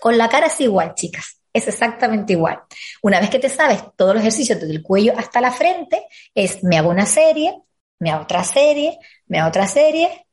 [0.01, 2.61] Con la cara es igual, chicas es exactamente igual.
[3.03, 6.63] Una vez que te sabes todos los ejercicios desde el cuello hasta la frente, es
[6.63, 7.63] me hago una serie,
[7.99, 10.27] me hago otra serie, me hago otra serie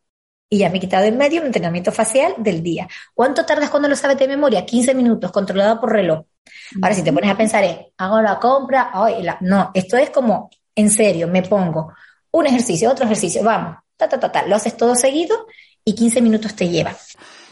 [0.49, 2.87] y ya me he quitado en medio un entrenamiento facial del día.
[3.13, 4.65] ¿Cuánto tardas cuando lo sabes de memoria?
[4.65, 6.25] 15 minutos, controlado por reloj.
[6.81, 8.91] Ahora, si te pones a pensar, eh, hago la compra,
[9.41, 11.93] no, esto es como, en serio, me pongo
[12.31, 15.47] un ejercicio, otro ejercicio, vamos, ta, ta, ta, ta, lo haces todo seguido
[15.83, 16.95] y 15 minutos te lleva.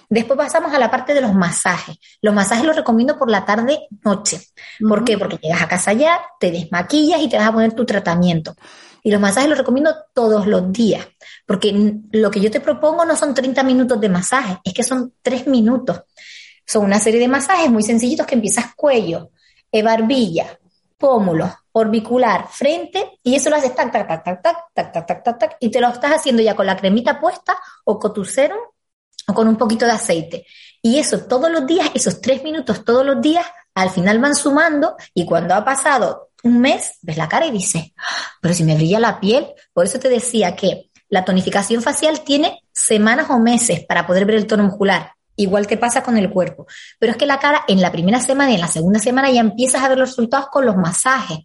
[0.09, 1.97] Después pasamos a la parte de los masajes.
[2.21, 4.41] Los masajes los recomiendo por la tarde-noche.
[4.87, 5.17] ¿Por qué?
[5.17, 8.55] Porque llegas a casa ya, te desmaquillas y te vas a poner tu tratamiento.
[9.03, 11.05] Y los masajes los recomiendo todos los días,
[11.45, 15.13] porque lo que yo te propongo no son 30 minutos de masaje, es que son
[15.21, 16.03] 3 minutos.
[16.65, 19.31] Son una serie de masajes muy sencillitos que empiezas cuello,
[19.69, 20.57] eh, barbilla,
[20.97, 25.23] pómulos, orbicular, frente, y eso lo haces tac, tac, tac, tac, tac, tac, tac, tac,
[25.23, 28.23] tac, tac, y te lo estás haciendo ya con la cremita puesta o con tu
[28.23, 28.59] serum
[29.27, 30.45] o con un poquito de aceite.
[30.81, 34.95] Y eso todos los días, esos tres minutos todos los días, al final van sumando
[35.13, 38.75] y cuando ha pasado un mes, ves la cara y dices, ah, pero si me
[38.75, 43.85] brilla la piel, por eso te decía que la tonificación facial tiene semanas o meses
[43.85, 45.13] para poder ver el tono muscular.
[45.35, 46.67] Igual que pasa con el cuerpo.
[46.99, 49.39] Pero es que la cara en la primera semana y en la segunda semana ya
[49.39, 51.39] empiezas a ver los resultados con los masajes.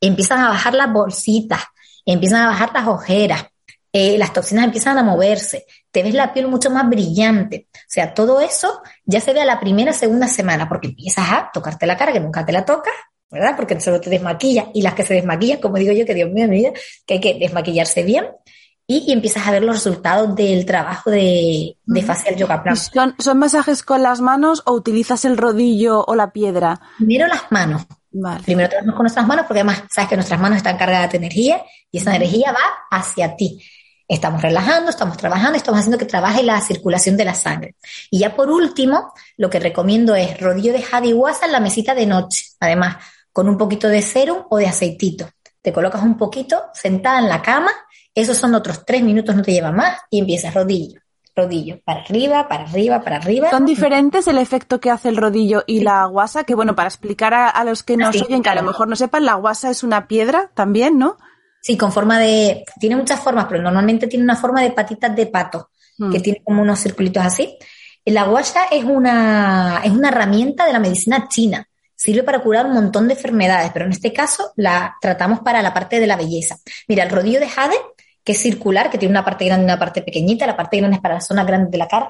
[0.00, 1.62] Empiezan a bajar las bolsitas,
[2.04, 3.44] empiezan a bajar las ojeras,
[3.92, 7.68] eh, las toxinas empiezan a moverse, te ves la piel mucho más brillante.
[7.74, 11.50] O sea, todo eso ya se ve a la primera, segunda semana, porque empiezas a
[11.52, 12.94] tocarte la cara, que nunca te la tocas,
[13.30, 13.54] ¿verdad?
[13.56, 14.68] Porque solo te desmaquilla.
[14.74, 16.72] Y las que se desmaquillan, como digo yo, que Dios mío, mi vida,
[17.06, 18.26] que hay que desmaquillarse bien.
[18.90, 22.74] Y, empiezas a ver los resultados del trabajo de, de facial yoga plan.
[22.74, 26.80] ¿Son, ¿Son masajes con las manos o utilizas el rodillo o la piedra?
[26.96, 27.86] Primero las manos.
[28.44, 31.62] Primero trabajamos con nuestras manos porque además sabes que nuestras manos están cargadas de energía
[31.90, 33.62] y esa energía va hacia ti.
[34.08, 37.76] Estamos relajando, estamos trabajando, estamos haciendo que trabaje la circulación de la sangre.
[38.10, 42.06] Y ya por último, lo que recomiendo es rodillo de jade en la mesita de
[42.06, 42.96] noche, además
[43.32, 45.28] con un poquito de serum o de aceitito.
[45.60, 47.70] Te colocas un poquito sentada en la cama,
[48.14, 51.00] esos son otros tres minutos, no te lleva más, y empiezas rodillo,
[51.36, 53.50] rodillo, para arriba, para arriba, para arriba.
[53.50, 56.44] ¿Son diferentes el efecto que hace el rodillo y la guasa?
[56.44, 59.26] Que bueno, para explicar a, los que nos oyen, que a lo mejor no sepan,
[59.26, 61.18] la guasa es una piedra también, ¿no?
[61.60, 65.26] Sí, con forma de, tiene muchas formas, pero normalmente tiene una forma de patitas de
[65.26, 66.22] pato, que mm.
[66.22, 67.56] tiene como unos circulitos así.
[68.04, 71.68] La guaya es una, es una herramienta de la medicina china.
[71.94, 75.74] Sirve para curar un montón de enfermedades, pero en este caso la tratamos para la
[75.74, 76.56] parte de la belleza.
[76.86, 77.76] Mira, el rodillo de jade,
[78.22, 80.96] que es circular, que tiene una parte grande y una parte pequeñita, la parte grande
[80.96, 82.08] es para la zona grande de la cara.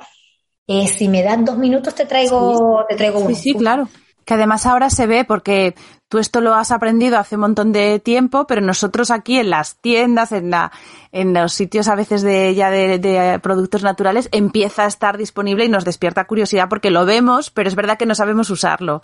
[0.67, 3.89] Eh, si me dan dos minutos te traigo, te traigo Sí, sí, claro
[4.29, 5.75] que además ahora se ve porque
[6.09, 9.77] tú esto lo has aprendido hace un montón de tiempo, pero nosotros aquí en las
[9.77, 10.73] tiendas, en la,
[11.13, 15.69] en los sitios a veces de ya de, productos naturales, empieza a estar disponible y
[15.69, 19.03] nos despierta curiosidad porque lo vemos, pero es verdad que no sabemos usarlo.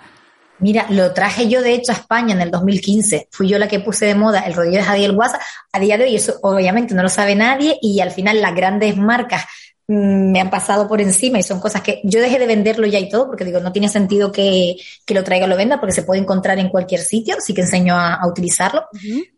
[0.60, 3.28] Mira, lo traje yo de hecho a España en el 2015.
[3.32, 5.40] Fui yo la que puse de moda el rodillo de Jadiel WhatsApp.
[5.72, 8.96] A día de hoy eso obviamente no lo sabe nadie y al final las grandes
[8.96, 9.44] marcas
[9.86, 13.08] me han pasado por encima y son cosas que yo dejé de venderlo ya y
[13.08, 16.02] todo porque digo, no tiene sentido que, que lo traiga o lo venda porque se
[16.02, 18.86] puede encontrar en cualquier sitio, sí que enseño a, utilizarlo,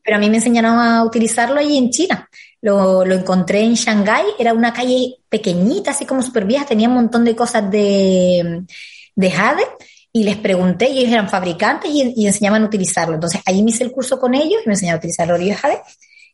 [0.04, 2.28] pero a mí me enseñaron a utilizarlo allí en China.
[2.60, 6.94] Lo, lo encontré en Shanghái, era una calle pequeñita, así como súper vieja, tenía un
[6.94, 8.62] montón de cosas de,
[9.14, 9.64] de jade
[10.12, 13.14] y les pregunté y ellos eran fabricantes y, y, enseñaban a utilizarlo.
[13.14, 15.54] Entonces ahí me hice el curso con ellos y me enseñaron a utilizar el de
[15.54, 15.82] jade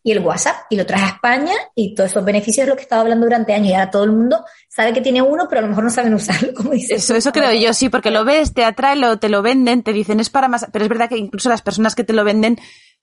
[0.03, 2.83] y el WhatsApp y lo traje a España y todos esos beneficios es lo que
[2.83, 5.62] estaba hablando durante años y ahora todo el mundo sabe que tiene uno, pero a
[5.62, 7.05] lo mejor no saben usarlo, como dices.
[7.05, 9.93] Eso, eso creo yo, sí, porque lo ves, te atrae, lo, te lo venden, te
[9.93, 12.59] dicen es para más, pero es verdad que incluso las personas que te lo venden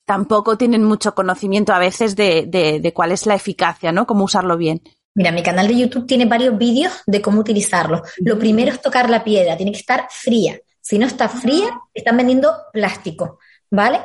[0.06, 4.08] tampoco tienen mucho conocimiento a veces de, de, de cuál es la eficacia, ¿no?
[4.08, 4.82] Cómo usarlo bien.
[5.16, 8.04] Mira, mi canal de YouTube tiene varios vídeos de cómo utilizarlo.
[8.20, 10.60] Lo primero es tocar la piedra, tiene que estar fría.
[10.82, 14.00] Si no está fría, están vendiendo plástico, ¿vale?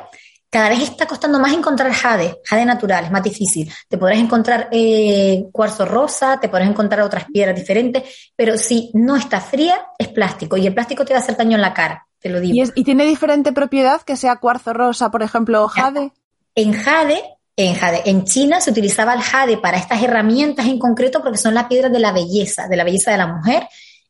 [0.55, 3.69] Cada vez está costando más encontrar jade, jade natural, es más difícil.
[3.89, 9.17] Te podrás encontrar eh, cuarzo rosa, te podrás encontrar otras piedras diferentes, pero si no
[9.17, 12.07] está fría, es plástico y el plástico te va a hacer daño en la cara,
[12.21, 12.71] te lo digo.
[12.73, 16.13] ¿Y, tiene diferente propiedad que sea cuarzo rosa, por ejemplo, o jade?
[16.55, 17.21] En jade,
[17.57, 21.53] en jade, en China se utilizaba el jade para estas herramientas en concreto porque son
[21.53, 23.67] las piedras de la belleza, de la belleza de la mujer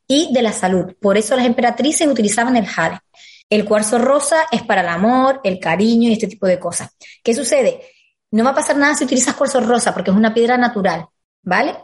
[0.07, 0.93] y de la salud.
[1.01, 2.99] Por eso las emperatrices utilizaban el jade.
[3.49, 6.89] El cuarzo rosa es para el amor, el cariño y este tipo de cosas.
[7.23, 7.81] ¿Qué sucede?
[8.31, 11.07] No va a pasar nada si utilizas cuarzo rosa porque es una piedra natural,
[11.43, 11.75] ¿vale?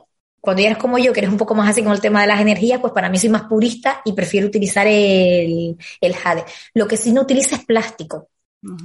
[0.41, 2.41] Cuando eres como yo, que eres un poco más así con el tema de las
[2.41, 6.43] energías, pues para mí soy más purista y prefiero utilizar el, el jade.
[6.73, 8.30] Lo que sí no utiliza es plástico.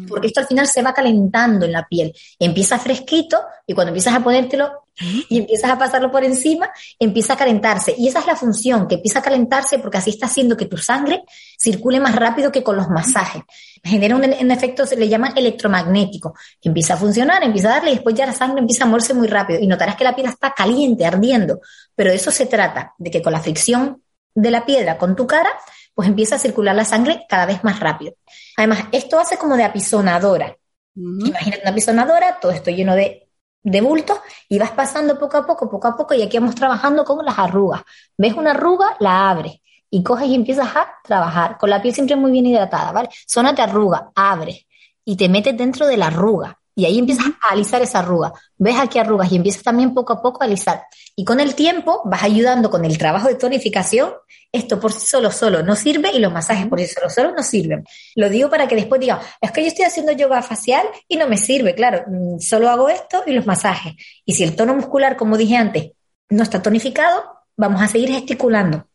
[0.09, 2.15] Porque esto al final se va calentando en la piel.
[2.39, 4.87] Empieza fresquito y cuando empiezas a ponértelo
[5.29, 7.95] y empiezas a pasarlo por encima, empieza a calentarse.
[7.99, 10.79] Y esa es la función, que empieza a calentarse porque así está haciendo que tu
[10.79, 11.25] sangre
[11.59, 13.43] circule más rápido que con los masajes.
[13.85, 16.35] Genera un, efecto, se le llama electromagnético.
[16.63, 19.29] Empieza a funcionar, empieza a darle y después ya la sangre empieza a moverse muy
[19.29, 19.61] rápido.
[19.61, 21.61] Y notarás que la piel está caliente, ardiendo.
[21.95, 24.03] Pero de eso se trata, de que con la fricción
[24.35, 25.51] de la piedra con tu cara,
[25.95, 28.15] pues empieza a circular la sangre cada vez más rápido.
[28.57, 30.57] Además, esto hace como de apisonadora.
[30.95, 33.29] Imagínate una apisonadora, todo esto lleno de,
[33.63, 37.05] de bultos, y vas pasando poco a poco, poco a poco, y aquí vamos trabajando
[37.05, 37.83] con las arrugas.
[38.17, 38.97] ¿Ves una arruga?
[39.01, 42.93] La abres y coges y empiezas a trabajar, con la piel siempre muy bien hidratada,
[42.93, 43.09] ¿vale?
[43.27, 44.67] Zona te arruga, abres
[45.05, 46.59] y te metes dentro de la arruga.
[46.79, 48.35] Y ahí empiezas a alisar esa arruga.
[48.59, 50.83] Ves aquí arrugas y empiezas también poco a poco a alisar.
[51.17, 54.13] Y con el tiempo vas ayudando con el trabajo de tonificación.
[54.53, 57.43] Esto por sí solo, solo no sirve y los masajes por sí solo, solo no
[57.43, 57.83] sirven.
[58.15, 61.27] Lo digo para que después digan, es que yo estoy haciendo yoga facial y no
[61.27, 61.75] me sirve.
[61.75, 63.95] Claro, mm, solo hago esto y los masajes.
[64.27, 65.93] Y si el tono muscular, como dije antes,
[66.29, 67.25] no está tonificado,
[67.57, 68.87] vamos a seguir gesticulando.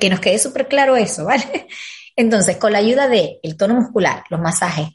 [0.00, 1.68] Que nos quede súper claro eso, ¿vale?
[2.16, 4.88] Entonces, con la ayuda de el tono muscular, los masajes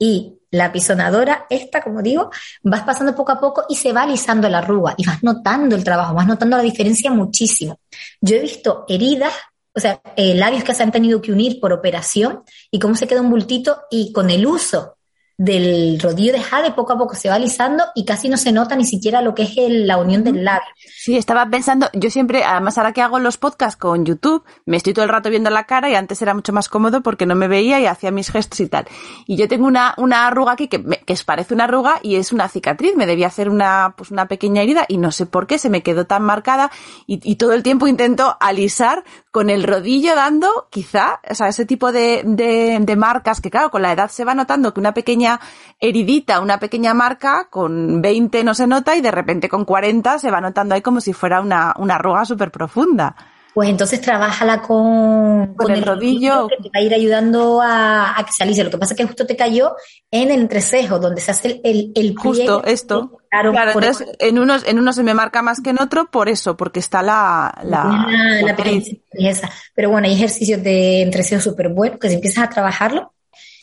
[0.00, 2.30] y la pisonadora, esta, como digo,
[2.62, 5.84] vas pasando poco a poco y se va alisando la arruga y vas notando el
[5.84, 7.78] trabajo, vas notando la diferencia muchísimo.
[8.20, 9.32] Yo he visto heridas,
[9.72, 13.06] o sea, eh, labios que se han tenido que unir por operación y cómo se
[13.06, 14.96] queda un bultito y con el uso
[15.40, 18.76] del rodillo de jade poco a poco se va alisando y casi no se nota
[18.76, 20.68] ni siquiera lo que es la unión del labio.
[20.84, 24.92] Sí, estaba pensando, yo siempre, además ahora que hago los podcasts con YouTube, me estoy
[24.92, 27.48] todo el rato viendo la cara y antes era mucho más cómodo porque no me
[27.48, 28.86] veía y hacía mis gestos y tal.
[29.26, 32.46] Y yo tengo una, una arruga aquí que, que parece una arruga y es una
[32.46, 35.70] cicatriz, me debía hacer una, pues una pequeña herida y no sé por qué se
[35.70, 36.70] me quedó tan marcada
[37.06, 41.64] y, y todo el tiempo intento alisar con el rodillo dando, quizá, o sea, ese
[41.64, 44.92] tipo de, de, de marcas que claro, con la edad se va notando que una
[44.92, 45.29] pequeña
[45.78, 50.30] heridita, una pequeña marca, con 20 no se nota y de repente con 40 se
[50.30, 53.14] va notando ahí como si fuera una, una arruga súper profunda.
[53.52, 58.24] Pues entonces trabájala con, con, el, rodillo, que te va a ir ayudando a, a,
[58.24, 58.62] que se alice.
[58.62, 59.74] Lo que pasa es que justo te cayó
[60.10, 63.18] en el entrecejo, donde se hace el, el, Justo esto.
[63.28, 66.28] Claro, claro entonces en unos, en uno se me marca más que en otro por
[66.28, 67.52] eso, porque está la...
[67.64, 68.06] la,
[68.42, 73.12] la, la Pero bueno, hay ejercicios de entrecejo súper buenos que si empiezas a trabajarlo,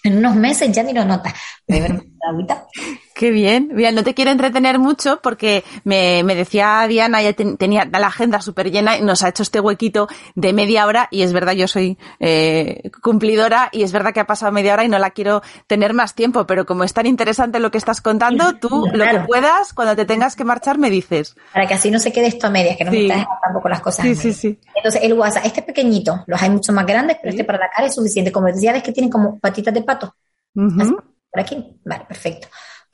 [0.08, 1.34] en unos meses ya ni lo notas.
[3.18, 3.72] Qué bien.
[3.74, 8.42] Bien, no te quiero entretener mucho porque me, me decía Diana, ya tenía la agenda
[8.42, 11.68] súper llena y nos ha hecho este huequito de media hora y es verdad, yo
[11.68, 15.42] soy eh, cumplidora y es verdad que ha pasado media hora y no la quiero
[15.66, 19.20] tener más tiempo, pero como es tan interesante lo que estás contando, tú lo que
[19.22, 21.36] puedas, cuando te tengas que marchar, me dices.
[21.52, 23.82] Para que así no se quede esto a medias, que no me estás tampoco las
[23.82, 24.06] cosas.
[24.06, 24.60] Sí, sí, sí.
[24.76, 27.88] Entonces, el WhatsApp, este pequeñito, los hay mucho más grandes, pero este para la cara
[27.88, 28.32] es suficiente.
[28.32, 30.16] Como decía, ves que tienen como patitas de pato.
[30.54, 31.80] por aquí.
[31.84, 32.48] Vale, perfecto.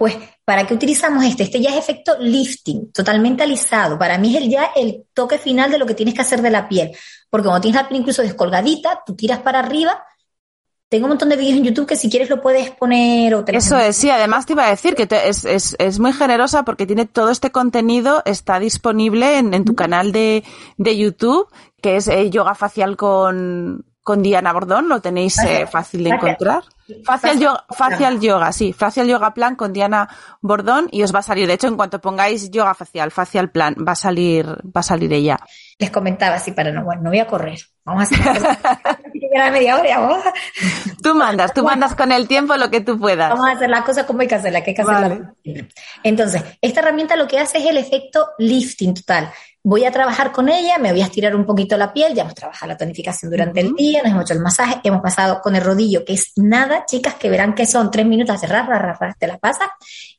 [0.04, 1.44] Pues, ¿para qué utilizamos este?
[1.44, 3.98] Este ya es efecto lifting, totalmente alisado.
[3.98, 6.50] Para mí es el, ya el toque final de lo que tienes que hacer de
[6.50, 6.92] la piel.
[7.30, 10.04] Porque cuando tienes la piel incluso descolgadita, tú tiras para arriba.
[10.90, 13.78] Tengo un montón de vídeos en YouTube que si quieres lo puedes poner o Eso
[13.78, 14.10] es, sí.
[14.10, 17.30] Además te iba a decir que te, es, es, es, muy generosa porque tiene todo
[17.30, 20.44] este contenido, está disponible en, en tu canal de,
[20.76, 21.48] de YouTube,
[21.82, 26.64] que es eh, yoga facial con, con Diana Bordón, lo tenéis eh, fácil de encontrar.
[27.06, 30.10] Facial yoga, facial yoga, sí, facial yoga plan con Diana
[30.42, 31.48] Bordón y os va a salir.
[31.48, 35.14] De hecho, en cuanto pongáis yoga facial, facial plan, va a salir, va a salir
[35.14, 35.40] ella.
[35.80, 37.60] Les comentaba así para no, bueno, no voy a correr.
[37.86, 38.42] Vamos a hacer
[39.52, 40.00] media hora.
[40.00, 40.24] Vamos.
[41.02, 43.30] Tú mandas, tú mandas con el tiempo lo que tú puedas.
[43.30, 45.34] Vamos a hacer la cosa como hay que hacerla, que hay que hacerla.
[46.04, 49.32] Entonces, esta herramienta lo que hace es el efecto lifting total
[49.64, 52.36] voy a trabajar con ella, me voy a estirar un poquito la piel, ya hemos
[52.36, 55.64] trabajado la tonificación durante el día, nos hemos hecho el masaje, hemos pasado con el
[55.64, 59.18] rodillo, que es nada, chicas, que verán que son tres minutos de ras, ras, ras,
[59.18, 59.70] te la pasas,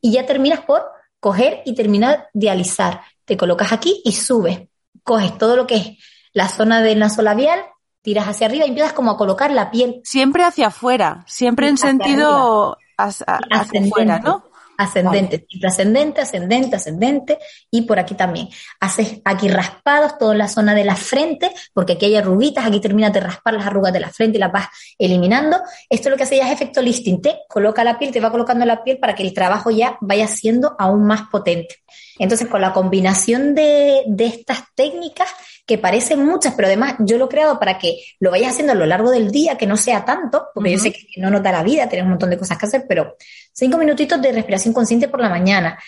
[0.00, 0.82] y ya terminas por
[1.20, 3.02] coger y terminar de alisar.
[3.26, 4.60] Te colocas aquí y subes,
[5.02, 5.88] coges todo lo que es
[6.32, 7.60] la zona del naso labial,
[8.02, 10.00] tiras hacia arriba y empiezas como a colocar la piel.
[10.04, 14.44] Siempre hacia afuera, siempre en sentido hacia, hacia afuera, ¿no?
[14.76, 15.66] Ascendente, vale.
[15.66, 17.38] ascendente, ascendente, ascendente,
[17.70, 18.48] y por aquí también.
[18.80, 23.12] Haces aquí raspados, toda la zona de la frente, porque aquí hay arruguitas, aquí terminas
[23.12, 25.58] de raspar las arrugas de la frente y las vas eliminando.
[25.88, 28.64] Esto lo que hace ya es efecto listing, te coloca la piel, te va colocando
[28.64, 31.76] la piel para que el trabajo ya vaya siendo aún más potente.
[32.18, 35.28] Entonces, con la combinación de, de estas técnicas,
[35.66, 38.76] que parecen muchas, pero además yo lo he creado para que lo vayas haciendo a
[38.76, 40.76] lo largo del día, que no sea tanto, porque uh -huh.
[40.76, 42.84] yo sé que no nos da la vida, tenemos un montón de cosas que hacer,
[42.88, 43.16] pero
[43.52, 45.78] cinco minutitos de respiración consciente por la mañana.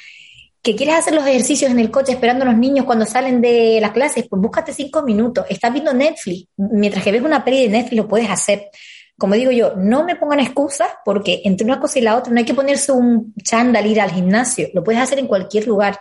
[0.62, 3.78] ¿Que quieres hacer los ejercicios en el coche esperando a los niños cuando salen de
[3.80, 4.26] las clases?
[4.28, 5.46] Pues búscate cinco minutos.
[5.48, 6.48] Estás viendo Netflix.
[6.56, 8.70] Mientras que ves una peli de Netflix lo puedes hacer.
[9.16, 12.40] Como digo yo, no me pongan excusas porque entre una cosa y la otra no
[12.40, 14.68] hay que ponerse un chándal ir al gimnasio.
[14.74, 16.00] Lo puedes hacer en cualquier lugar.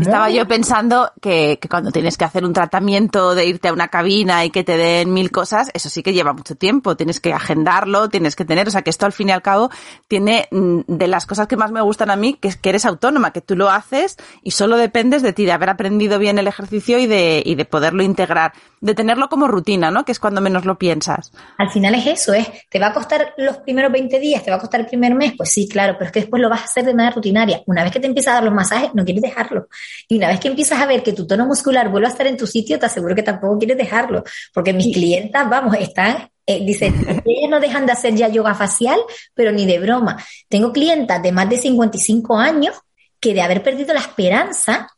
[0.00, 3.88] Estaba yo pensando que, que, cuando tienes que hacer un tratamiento de irte a una
[3.88, 6.96] cabina y que te den mil cosas, eso sí que lleva mucho tiempo.
[6.96, 9.70] Tienes que agendarlo, tienes que tener, o sea que esto al fin y al cabo
[10.06, 12.84] tiene mm, de las cosas que más me gustan a mí, que es que eres
[12.84, 16.46] autónoma, que tú lo haces y solo dependes de ti, de haber aprendido bien el
[16.46, 20.04] ejercicio y de, y de poderlo integrar, de tenerlo como rutina, ¿no?
[20.04, 21.32] Que es cuando menos lo piensas.
[21.56, 24.56] Al final es eso, es, te va a costar los primeros 20 días, te va
[24.56, 26.64] a costar el primer mes, pues sí, claro, pero es que después lo vas a
[26.64, 27.62] hacer de manera rutinaria.
[27.66, 29.68] Una vez que te empiezas a dar los masajes, no quieres dejarlo.
[30.08, 32.36] Y una vez que empiezas a ver que tu tono muscular vuelve a estar en
[32.36, 34.24] tu sitio, te aseguro que tampoco quieres dejarlo.
[34.52, 38.98] Porque mis clientas, vamos, están, eh, dicen, ellas no dejan de hacer ya yoga facial,
[39.34, 40.22] pero ni de broma.
[40.48, 42.74] Tengo clientas de más de 55 años
[43.20, 44.88] que de haber perdido la esperanza,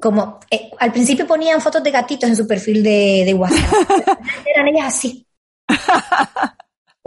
[0.00, 3.72] como eh, al principio ponían fotos de gatitos en su perfil de, de WhatsApp,
[4.54, 5.26] eran ellas así.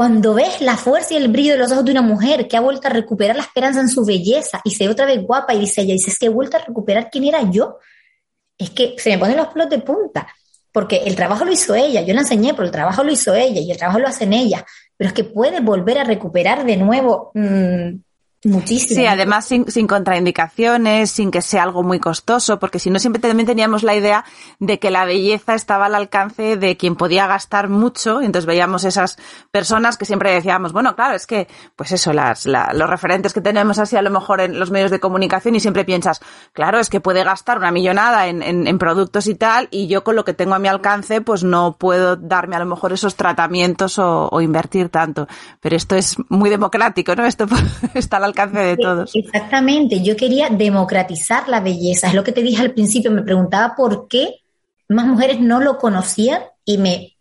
[0.01, 2.59] Cuando ves la fuerza y el brillo de los ojos de una mujer que ha
[2.59, 5.59] vuelto a recuperar la esperanza en su belleza y se ve otra vez guapa y
[5.59, 7.77] dice ella, dice, es que he vuelto a recuperar quién era yo,
[8.57, 10.27] es que se me ponen los pelos de punta,
[10.71, 13.61] porque el trabajo lo hizo ella, yo la enseñé, pero el trabajo lo hizo ella
[13.61, 14.65] y el trabajo lo hacen ella,
[14.97, 17.89] pero es que puede volver a recuperar de nuevo mmm,
[18.43, 19.01] Muchísimo.
[19.01, 23.45] Sí, además sin, contraindicaciones, sin que sea algo muy costoso, porque si no siempre también
[23.45, 24.25] teníamos la idea
[24.57, 29.19] de que la belleza estaba al alcance de quien podía gastar mucho, entonces veíamos esas
[29.51, 33.41] personas que siempre decíamos, bueno, claro, es que, pues eso, las, la, los referentes que
[33.41, 36.19] tenemos así a lo mejor en los medios de comunicación y siempre piensas,
[36.51, 38.41] claro, es que puede gastar una millonada en,
[38.79, 42.15] productos y tal, y yo con lo que tengo a mi alcance, pues no puedo
[42.15, 45.27] darme a lo mejor esos tratamientos o, o invertir tanto.
[45.59, 47.25] Pero esto es muy democrático, ¿no?
[47.25, 47.45] Esto
[47.93, 49.11] está al alcance de todos.
[49.13, 53.75] Exactamente, yo quería democratizar la belleza, es lo que te dije al principio, me preguntaba
[53.75, 54.41] por qué
[54.89, 57.17] más mujeres no lo conocían y me,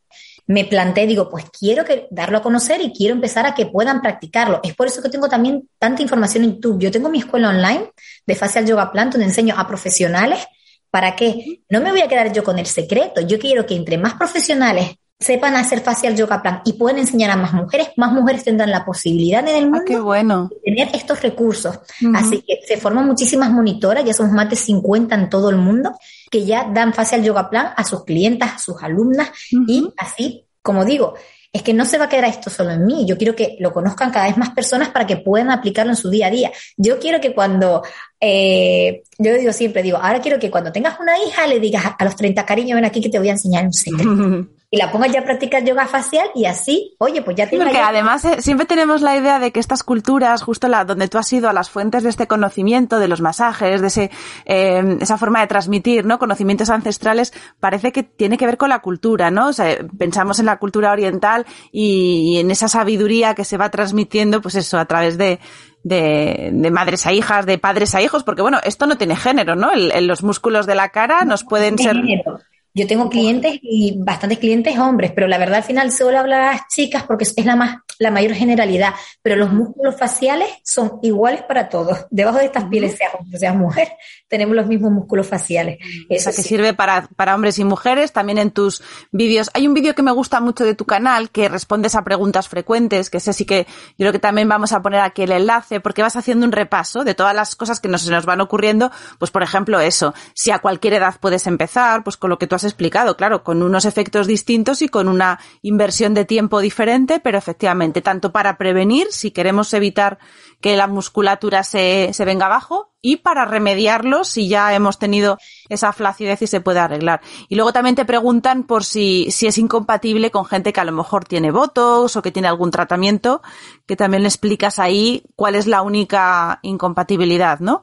[0.47, 4.03] me planteé, digo, pues quiero que, darlo a conocer y quiero empezar a que puedan
[4.03, 4.61] practicarlo.
[4.65, 6.81] Es por eso que tengo también tanta información en YouTube.
[6.81, 7.93] Yo tengo mi escuela online
[8.27, 10.45] de Facial Yoga Plant donde enseño a profesionales
[10.91, 13.21] para que no me voy a quedar yo con el secreto.
[13.21, 17.37] Yo quiero que entre más profesionales sepan hacer facial yoga plan y pueden enseñar a
[17.37, 20.49] más mujeres, más mujeres tendrán la posibilidad en el mundo ah, qué bueno.
[20.49, 21.77] de tener estos recursos.
[22.01, 22.18] Uh -huh.
[22.18, 25.93] Así que se forman muchísimas monitoras, ya somos más de 50 en todo el mundo,
[26.31, 29.64] que ya dan facial yoga plan a sus clientas, a sus alumnas uh -huh.
[29.68, 31.14] y así, como digo,
[31.53, 33.05] es que no se va a quedar esto solo en mí.
[33.07, 36.09] Yo quiero que lo conozcan cada vez más personas para que puedan aplicarlo en su
[36.09, 36.53] día a día.
[36.77, 37.83] Yo quiero que cuando,
[38.21, 42.05] eh, yo digo siempre, digo, ahora quiero que cuando tengas una hija le digas a
[42.05, 44.49] los 30 cariño, ven aquí que te voy a enseñar un secreto.
[44.73, 47.79] y la pongas ya a practicar yoga facial y así, oye, pues ya te Porque
[47.79, 51.33] además eh, siempre tenemos la idea de que estas culturas, justo la, donde tú has
[51.33, 54.11] ido a las fuentes de este conocimiento, de los masajes, de ese,
[54.45, 56.21] eh, esa forma de transmitir, ¿no?
[56.21, 59.49] Conocimientos ancestrales, parece que tiene que ver con la cultura, ¿no?
[59.49, 63.71] O sea, pensamos en la cultura oriental y, y en esa sabiduría que se va
[63.71, 65.41] transmitiendo, pues eso, a través de,
[65.83, 69.57] de, de, madres a hijas, de padres a hijos, porque bueno, esto no tiene género,
[69.57, 69.73] ¿no?
[69.73, 71.97] El, el, los músculos de la cara nos pueden ser.
[71.97, 72.39] Género.
[72.73, 76.53] Yo tengo clientes y bastantes clientes hombres, pero la verdad al final solo hablo a
[76.53, 81.42] las chicas porque es la más la mayor generalidad, pero los músculos faciales son iguales
[81.42, 82.07] para todos.
[82.11, 83.88] Debajo de estas pieles, sea hombre, sea mujer,
[84.28, 85.78] tenemos los mismos músculos faciales.
[86.09, 86.48] Eso o sea, que sí.
[86.48, 88.82] sirve para, para hombres y mujeres, también en tus
[89.12, 89.51] vídeos.
[89.53, 93.11] Hay un vídeo que me gusta mucho de tu canal que respondes a preguntas frecuentes,
[93.11, 93.66] que ese sí que
[93.98, 97.05] yo creo que también vamos a poner aquí el enlace, porque vas haciendo un repaso
[97.05, 100.51] de todas las cosas que nos, se nos van ocurriendo, pues por ejemplo eso, si
[100.53, 103.84] a cualquier edad puedes empezar, pues con lo que tú has explicado, claro, con unos
[103.84, 109.30] efectos distintos y con una inversión de tiempo diferente, pero efectivamente tanto para prevenir, si
[109.32, 110.18] queremos evitar
[110.61, 115.38] que la musculatura se, se venga abajo, y para remediarlo si ya hemos tenido
[115.68, 117.20] esa flacidez y se puede arreglar.
[117.49, 120.93] Y luego también te preguntan por si, si es incompatible con gente que a lo
[120.93, 123.43] mejor tiene votos o que tiene algún tratamiento,
[123.86, 127.82] que también le explicas ahí cuál es la única incompatibilidad, ¿no?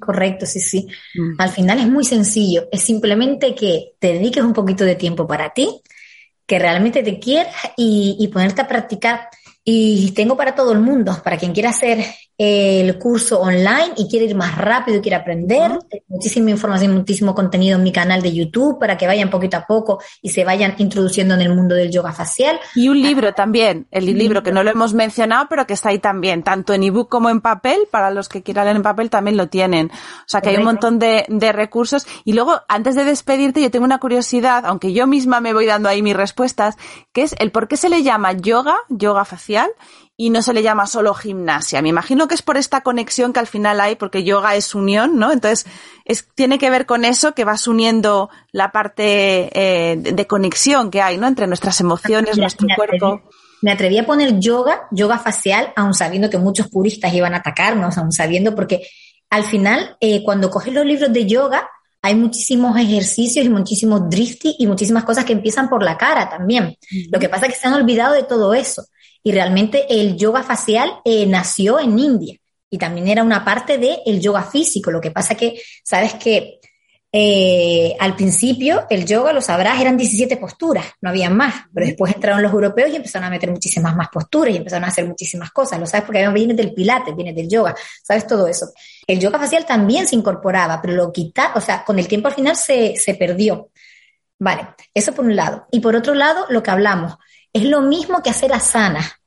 [0.00, 0.86] Correcto, sí, sí.
[1.16, 1.34] Mm.
[1.40, 2.68] Al final es muy sencillo.
[2.70, 5.80] Es simplemente que te dediques un poquito de tiempo para ti,
[6.46, 9.28] que realmente te quieras y, y ponerte a practicar.
[9.64, 12.04] Y tengo para todo el mundo, para quien quiera hacer
[12.36, 15.70] el curso online y quiere ir más rápido y quiere aprender.
[15.70, 16.02] Uh -huh.
[16.08, 20.00] Muchísima información, muchísimo contenido en mi canal de YouTube para que vayan poquito a poco
[20.20, 22.58] y se vayan introduciendo en el mundo del yoga facial.
[22.74, 25.98] Y un libro también, el libro que no lo hemos mencionado, pero que está ahí
[25.98, 27.86] también, tanto en ebook como en papel.
[27.90, 29.90] Para los que quieran leer en papel también lo tienen.
[29.92, 32.06] O sea que hay un montón de, de recursos.
[32.24, 35.88] Y luego, antes de despedirte, yo tengo una curiosidad, aunque yo misma me voy dando
[35.88, 36.76] ahí mis respuestas,
[37.12, 39.70] que es el por qué se le llama yoga, yoga facial,
[40.16, 41.82] y no se le llama solo gimnasia.
[41.82, 45.18] Me imagino que es por esta conexión que al final hay, porque yoga es unión,
[45.18, 45.32] ¿no?
[45.32, 45.66] Entonces,
[46.04, 51.02] es, tiene que ver con eso que vas uniendo la parte eh, de, conexión que
[51.02, 51.26] hay, ¿no?
[51.26, 53.22] Entre nuestras emociones, nuestro cuerpo.
[53.60, 57.98] Me atreví a poner yoga, yoga facial, aun sabiendo que muchos puristas iban a atacarnos,
[57.98, 58.86] aun sabiendo, porque
[59.30, 61.68] al final, eh, cuando coges los libros de yoga,
[62.02, 66.76] hay muchísimos ejercicios y muchísimos drifty y muchísimas cosas que empiezan por la cara también.
[67.10, 68.84] Lo que pasa es que se han olvidado de todo eso.
[69.24, 72.36] Y realmente el yoga facial eh, nació en India
[72.70, 74.90] y también era una parte del el yoga físico.
[74.90, 76.60] Lo que pasa que, sabes que
[77.10, 81.54] eh, al principio el yoga, lo sabrás, eran 17 posturas, no había más.
[81.72, 84.88] Pero después entraron los europeos y empezaron a meter muchísimas más posturas y empezaron a
[84.88, 85.80] hacer muchísimas cosas.
[85.80, 88.72] Lo sabes porque viene del pilates, viene del yoga, sabes todo eso.
[89.06, 92.34] El yoga facial también se incorporaba, pero lo quitaron, o sea, con el tiempo al
[92.34, 93.70] final se, se perdió.
[94.38, 95.66] Vale, eso por un lado.
[95.70, 97.14] Y por otro lado, lo que hablamos,
[97.54, 99.18] es lo mismo que hacer asana,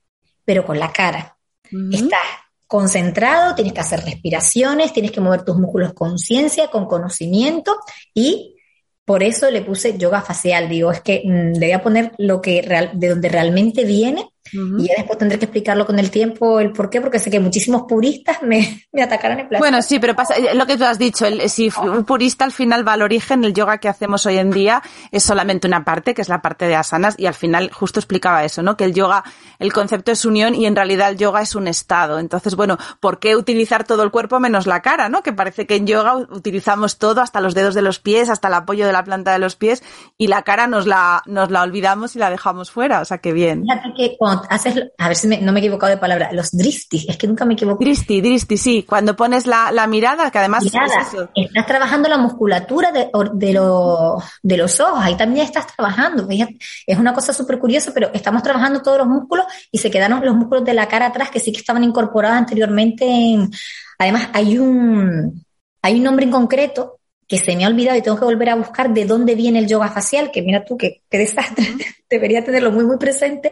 [0.45, 1.37] pero con la cara.
[1.71, 1.95] Uh -huh.
[1.95, 2.27] Estás
[2.67, 7.77] concentrado, tienes que hacer respiraciones, tienes que mover tus músculos con ciencia, con conocimiento
[8.13, 8.55] y
[9.05, 10.67] por eso le puse yoga facial.
[10.67, 14.29] Digo, es que mmm, le voy a poner lo que real, de donde realmente viene
[14.51, 17.39] Y ya después tendré que explicarlo con el tiempo, el por qué, porque sé que
[17.39, 19.59] muchísimos puristas me, me atacarán en plan.
[19.59, 22.87] Bueno, sí, pero pasa, lo que tú has dicho, el, si un purista al final
[22.87, 24.81] va al origen, el yoga que hacemos hoy en día
[25.11, 28.43] es solamente una parte, que es la parte de asanas, y al final justo explicaba
[28.43, 28.77] eso, ¿no?
[28.77, 29.23] Que el yoga,
[29.59, 32.19] el concepto es unión y en realidad el yoga es un estado.
[32.19, 35.23] Entonces, bueno, ¿por qué utilizar todo el cuerpo menos la cara, ¿no?
[35.23, 38.53] Que parece que en yoga utilizamos todo, hasta los dedos de los pies, hasta el
[38.53, 39.83] apoyo de la planta de los pies,
[40.17, 43.01] y la cara nos la, nos la olvidamos y la dejamos fuera.
[43.01, 43.63] O sea, que bien.
[43.63, 47.05] Fíjate que cuando haces, a ver si no me he equivocado de palabra, los dristis,
[47.07, 47.83] es que nunca me equivoco.
[47.83, 48.83] Dristi, dristi, sí.
[48.83, 54.57] Cuando pones la, la mirada, que además estás trabajando la musculatura de, de, lo, de
[54.57, 56.27] los ojos, ahí también estás trabajando.
[56.85, 60.35] Es una cosa súper curiosa, pero estamos trabajando todos los músculos y se quedaron los
[60.35, 63.05] músculos de la cara atrás que sí que estaban incorporados anteriormente.
[63.05, 63.49] En,
[63.97, 65.45] además, hay un,
[65.81, 68.55] hay un nombre en concreto que se me ha olvidado y tengo que volver a
[68.55, 71.65] buscar de dónde viene el yoga facial, que mira tú, qué, qué desastre,
[72.09, 73.51] debería tenerlo muy, muy presente,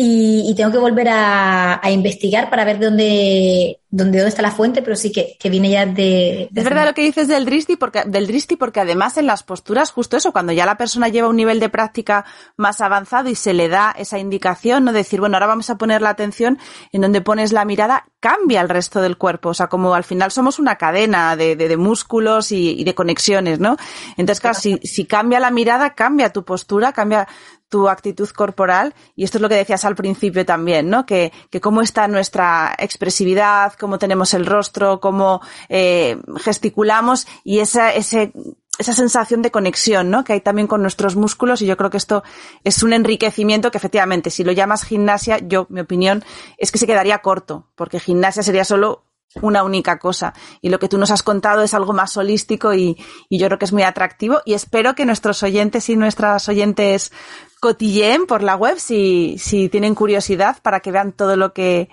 [0.00, 4.82] y, tengo que volver a, investigar para ver de dónde, dónde, dónde está la fuente,
[4.82, 6.50] pero sí que, que viene ya de...
[6.54, 9.92] es verdad lo que dices del dristi, porque, del dristi, porque además en las posturas,
[9.92, 12.26] justo eso, cuando ya la persona lleva un nivel de práctica
[12.56, 16.02] más avanzado y se le da esa indicación, no decir, bueno, ahora vamos a poner
[16.02, 16.58] la atención
[16.92, 20.32] en donde pones la mirada, cambia el resto del cuerpo, o sea, como al final
[20.32, 23.76] somos una cadena de, de, de músculos y, y, de conexiones, ¿no?
[24.16, 27.26] Entonces, claro, si, si cambia la mirada, cambia tu postura, cambia
[27.68, 31.06] tu actitud corporal y esto es lo que decías al principio también, ¿no?
[31.06, 37.92] Que, que cómo está nuestra expresividad, cómo tenemos el rostro, cómo eh, gesticulamos y esa,
[37.92, 38.32] ese,
[38.78, 40.24] esa sensación de conexión, ¿no?
[40.24, 42.22] Que hay también con nuestros músculos y yo creo que esto
[42.64, 46.24] es un enriquecimiento que efectivamente, si lo llamas gimnasia, yo, mi opinión,
[46.56, 49.04] es que se quedaría corto, porque gimnasia sería solo
[49.42, 50.34] una única cosa.
[50.60, 52.96] Y lo que tú nos has contado es algo más holístico y,
[53.28, 54.40] y, yo creo que es muy atractivo.
[54.44, 57.12] Y espero que nuestros oyentes y nuestras oyentes
[57.60, 61.88] cotilleen por la web si, si tienen curiosidad para que vean todo lo que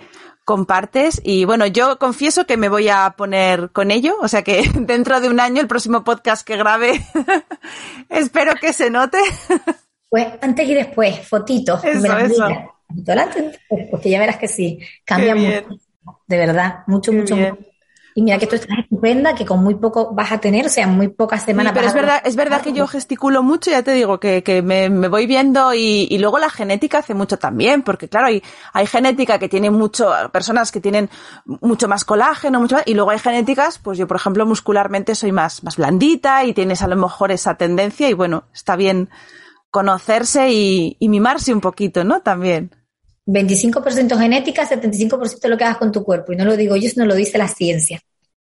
[0.46, 1.22] compartes.
[1.24, 4.16] Y bueno, yo confieso que me voy a poner con ello.
[4.22, 7.02] O sea que dentro de un año, el próximo podcast que grabe,
[8.10, 9.18] espero que se note.
[10.10, 11.84] Pues antes y después, fotitos.
[11.84, 12.48] Eso, eso.
[13.92, 15.85] Porque ya verás que sí, cambia mucho
[16.28, 17.36] de verdad, mucho, mucho,
[18.16, 20.88] Y mira que tú estás estupenda, que con muy poco vas a tener, o sea,
[20.88, 21.74] muy pocas semanas.
[21.74, 24.90] pero es verdad, es verdad que yo gesticulo mucho, ya te digo, que, que me,
[24.90, 28.42] me voy viendo y, y, luego la genética hace mucho también, porque claro, hay,
[28.72, 31.10] hay genética que tiene mucho, personas que tienen
[31.46, 35.64] mucho más colágeno, mucho y luego hay genéticas, pues yo por ejemplo muscularmente soy más,
[35.64, 39.10] más blandita y tienes a lo mejor esa tendencia y bueno, está bien
[39.72, 42.22] conocerse y, y mimarse un poquito, ¿no?
[42.22, 42.85] También.
[43.26, 46.34] 25% genética, 75% de lo que hagas con tu cuerpo.
[46.34, 48.00] Y no lo digo yo, sino lo dice la ciencia.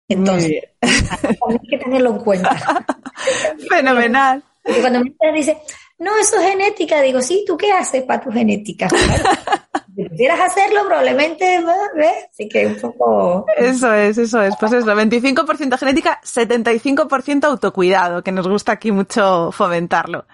[0.09, 2.85] Entonces, hay que tenerlo en cuenta.
[3.69, 4.43] Fenomenal.
[4.63, 5.59] Porque cuando me dice,
[5.99, 8.89] no, eso es genética, digo, sí, ¿tú qué haces para tu genética?
[9.95, 11.63] si pudieras hacerlo, probablemente,
[11.95, 12.27] ¿ves?
[12.31, 13.47] Así que un poco...
[13.57, 14.55] Eso es, eso es.
[14.59, 20.27] Pues eso, 25% genética, 75% autocuidado, que nos gusta aquí mucho fomentarlo.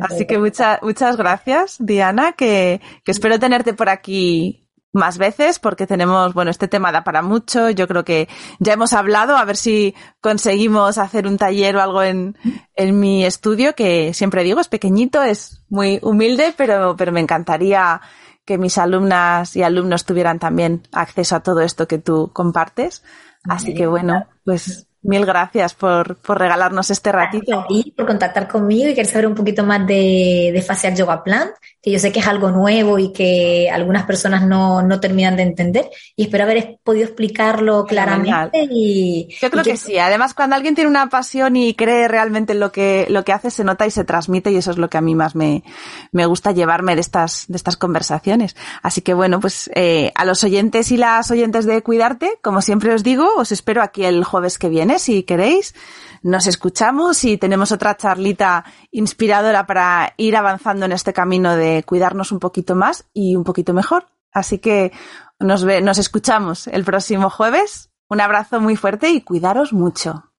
[0.00, 5.86] Así que muchas muchas gracias, Diana, que, que espero tenerte por aquí más veces porque
[5.86, 7.68] tenemos, bueno, este tema da para mucho.
[7.70, 8.28] Yo creo que
[8.60, 12.38] ya hemos hablado, a ver si conseguimos hacer un taller o algo en,
[12.76, 18.00] en mi estudio, que siempre digo, es pequeñito, es muy humilde, pero, pero me encantaría
[18.44, 23.02] que mis alumnas y alumnos tuvieran también acceso a todo esto que tú compartes.
[23.48, 27.66] Así que bueno, pues Mil gracias por, por regalarnos este ratito.
[27.68, 31.50] Y por contactar conmigo y querer saber un poquito más de, de Facial Yoga Plan,
[31.82, 35.42] que yo sé que es algo nuevo y que algunas personas no, no terminan de
[35.42, 35.90] entender.
[36.16, 38.66] Y espero haber podido explicarlo claramente.
[38.70, 39.98] Y, yo creo que, sí.
[39.98, 43.50] Además, cuando alguien tiene una pasión y cree realmente en lo que, lo que hace,
[43.50, 45.64] se nota y se transmite y eso es lo que a mí más me,
[46.12, 48.56] me gusta llevarme de estas, de estas conversaciones.
[48.82, 52.94] Así que bueno, pues eh, a los oyentes y las oyentes de Cuidarte, como siempre
[52.94, 55.74] os digo, os espero aquí el jueves que viene si queréis.
[56.22, 62.32] Nos escuchamos y tenemos otra charlita inspiradora para ir avanzando en este camino de cuidarnos
[62.32, 64.06] un poquito más y un poquito mejor.
[64.32, 64.92] Así que
[65.38, 67.90] nos, ve, nos escuchamos el próximo jueves.
[68.08, 70.30] Un abrazo muy fuerte y cuidaros mucho.